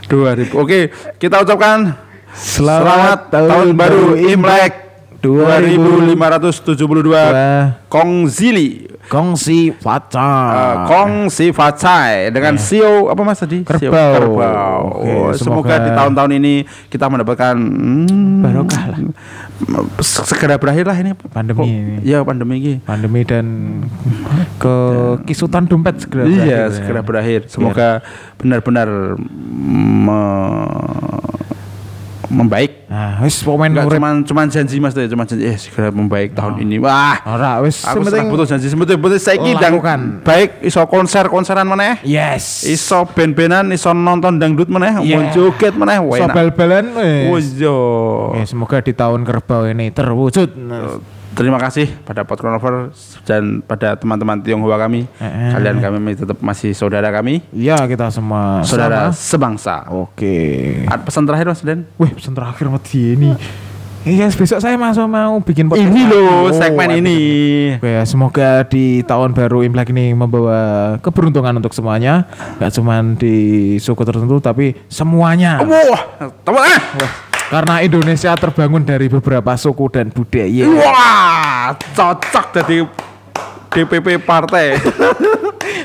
2000. 0.08 0.52
Oke, 0.62 0.92
kita 1.16 1.40
ucapkan 1.40 1.96
Selamat, 2.36 3.32
tahun 3.32 3.72
baru 3.72 4.12
Imlek. 4.20 4.88
2572 5.18 7.10
Wah. 7.10 7.82
Kong 7.90 8.30
Zili 8.30 8.86
Kongsi 9.08 9.72
Faca. 9.72 10.30
Eh, 10.52 10.76
Kong 10.86 11.12
Si 11.26 11.48
Facai 11.48 12.28
dengan 12.28 12.54
Sio 12.54 13.08
apa 13.08 13.20
mas 13.22 13.36
tadi? 13.36 13.64
Kerbau. 13.64 14.12
Kerbau. 14.14 14.80
Oke, 14.94 15.08
Oh, 15.08 15.28
semoga, 15.32 15.72
semoga- 15.72 15.80
di 15.80 15.90
tahun-tahun 15.90 16.30
ini 16.34 16.54
kita 16.86 17.08
mendapatkan 17.08 17.56
hmm, 17.56 18.44
Barokah 18.44 18.84
lah. 18.86 19.00
se- 19.98 20.22
Segera 20.22 20.54
berakhir 20.54 20.84
lah 20.84 20.94
ini 20.94 21.16
Pandemi 21.26 21.64
ini. 21.66 21.94
Iya 22.04 22.20
pandemi 22.22 22.54
ini. 22.58 22.74
Pandemi 22.80 23.24
dan 23.24 23.46
ke 24.62 24.76
kisutan 25.24 25.64
dompet 25.64 25.98
segera 25.98 26.22
Iya 26.22 26.36
berakhir 26.36 26.52
ya. 26.52 26.64
segera 26.70 27.00
berakhir. 27.00 27.40
Semoga 27.48 27.88
benar-benar 28.36 28.88
me- 29.98 31.56
membaik. 32.28 32.88
Nah, 32.88 33.20
wis 33.20 33.40
pemain 33.40 33.68
urip. 33.68 33.96
cuman 33.96 34.20
cuman 34.22 34.46
janji 34.48 34.76
mas 34.76 34.92
tuh, 34.92 35.04
cuman 35.04 35.24
janji 35.24 35.44
eh 35.44 35.56
segera 35.56 35.88
membaik 35.88 36.32
tahun 36.32 36.60
ini. 36.60 36.76
Wah, 36.78 37.20
Ora 37.24 37.60
wis 37.60 37.82
aku 37.82 38.00
penting 38.00 38.28
butuh 38.28 38.44
janji 38.44 38.68
sebentar 38.68 38.96
betul 38.96 39.16
saiki 39.16 39.52
dang 39.54 39.76
lakukan. 39.76 40.00
baik 40.22 40.60
iso 40.62 40.80
konser-konseran 40.84 41.64
meneh. 41.64 42.00
Yes. 42.00 42.64
Iso 42.64 43.04
band-bandan, 43.04 43.72
iso 43.72 43.90
nonton 43.90 44.36
dangdut 44.36 44.68
meneh, 44.68 45.00
Yeah. 45.02 45.20
mau 45.20 45.32
joget 45.32 45.72
meneh, 45.72 45.98
wah, 45.98 46.16
So 46.16 46.24
enak. 46.24 46.34
bal-balan 46.34 46.84
wis. 46.94 47.28
Wis 47.28 47.46
yo. 47.58 47.76
Oke, 48.32 48.44
semoga 48.44 48.80
di 48.80 48.92
tahun 48.92 49.24
kerbau 49.24 49.64
ini 49.64 49.88
terwujud. 49.88 50.52
Nah, 50.54 51.00
Terima 51.38 51.54
kasih 51.62 51.86
pada 52.02 52.26
Podconover 52.26 52.90
dan 53.22 53.62
pada 53.62 53.94
teman-teman 53.94 54.42
Tionghoa 54.42 54.74
kami. 54.74 55.06
Eh, 55.06 55.22
eh. 55.22 55.50
Kalian 55.54 55.78
kami 55.78 55.96
masih 56.02 56.18
tetap 56.26 56.38
masih 56.42 56.74
saudara 56.74 57.14
kami, 57.14 57.46
Iya, 57.54 57.78
kita 57.86 58.10
semua 58.10 58.66
saudara 58.66 59.14
sama. 59.14 59.14
sebangsa. 59.14 59.86
Oke. 59.94 60.34
Ada 60.90 60.98
pesan 60.98 61.30
terakhir 61.30 61.46
Mas 61.46 61.62
Den? 61.62 61.86
Wih, 61.94 62.10
pesan 62.10 62.34
terakhir 62.34 62.66
mati 62.66 63.14
ini. 63.14 63.38
Iya, 64.02 64.26
besok 64.34 64.58
saya 64.58 64.74
masuk 64.74 65.06
mau 65.06 65.38
bikin 65.38 65.70
podcast 65.70 65.90
Ini 65.90 66.02
loh 66.10 66.50
lagi. 66.50 66.58
segmen 66.58 66.90
Oh, 66.90 66.98
ini. 66.98 67.18
Oke, 67.78 67.86
ya, 67.86 68.02
semoga 68.02 68.48
di 68.66 69.06
tahun 69.06 69.30
baru 69.30 69.62
Imlek 69.62 69.94
ini 69.94 70.18
membawa 70.18 70.96
keberuntungan 70.98 71.54
untuk 71.54 71.70
semuanya. 71.70 72.26
Gak 72.58 72.74
cuma 72.78 72.98
di 73.14 73.78
suku 73.78 74.02
tertentu, 74.02 74.42
tapi 74.42 74.74
semuanya. 74.90 75.62
Wah, 75.62 76.02
teman 76.42 76.66
ah. 76.66 77.27
Karena 77.48 77.80
Indonesia 77.80 78.36
terbangun 78.36 78.84
dari 78.84 79.08
beberapa 79.08 79.56
suku 79.56 79.88
dan 79.88 80.12
budaya. 80.12 80.68
Wah, 80.68 81.72
cocok 81.96 82.46
jadi 82.60 82.84
DPP 83.72 84.20
partai. 84.20 84.76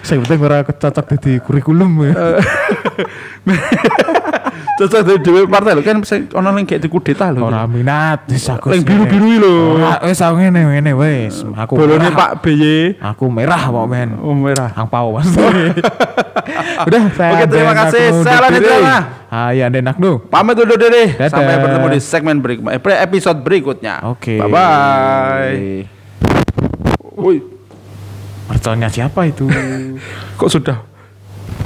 Saya 0.04 0.19
penting 0.28 0.43
ora 0.43 0.67
cocok 0.67 1.15
di 1.23 1.39
kurikulum 1.39 2.04
ya. 2.04 2.13
cocok 4.79 4.99
jadi 5.05 5.19
DPP 5.21 5.45
partai 5.49 5.71
lho 5.77 5.81
kan 5.85 5.97
bisa 6.01 6.15
ono 6.33 6.49
kayak 6.53 6.81
dikudeta 6.81 7.29
lho. 7.29 7.45
Ora 7.45 7.65
minat 7.69 8.25
wis 8.29 8.47
aku. 8.49 8.73
Yang 8.73 8.83
biru-biru 8.89 9.29
lho. 9.41 9.55
Ora 9.79 10.01
wis 10.05 10.19
aku 10.21 10.35
ngene 10.41 10.61
ngene 10.65 10.91
wis. 10.97 11.43
Aku 11.43 11.73
Bolone. 11.77 12.09
Pak 12.13 12.41
BY. 12.41 13.01
Aku 13.01 13.29
merah 13.29 13.61
kok 13.69 13.85
men. 13.89 14.17
Oh 14.21 14.33
merah. 14.33 14.69
Angpau 14.73 15.17
mas. 15.17 15.29
Udah 16.87 17.03
saya 17.15 17.31
Oke, 17.39 17.45
terima 17.49 17.73
kasih. 17.73 18.05
Saya 18.21 18.49
diri. 18.51 18.67
Rama. 18.67 18.97
Hai 19.33 19.65
Andenak 19.65 19.97
nu. 19.97 20.21
Pamit 20.29 20.59
undur 20.59 20.77
diri. 20.77 21.17
Sampai 21.17 21.57
bertemu 21.57 21.87
di 21.93 21.99
segmen 22.03 22.37
berikutnya, 22.43 22.77
episode 23.01 23.39
berikutnya. 23.41 23.93
Oke. 24.05 24.37
Bye 24.37 24.49
bye. 24.51 25.57
Woi, 27.13 27.37
Merconnya 28.49 28.89
siapa 28.91 29.29
itu? 29.29 29.47
kok 30.39 30.49
sudah 30.51 30.92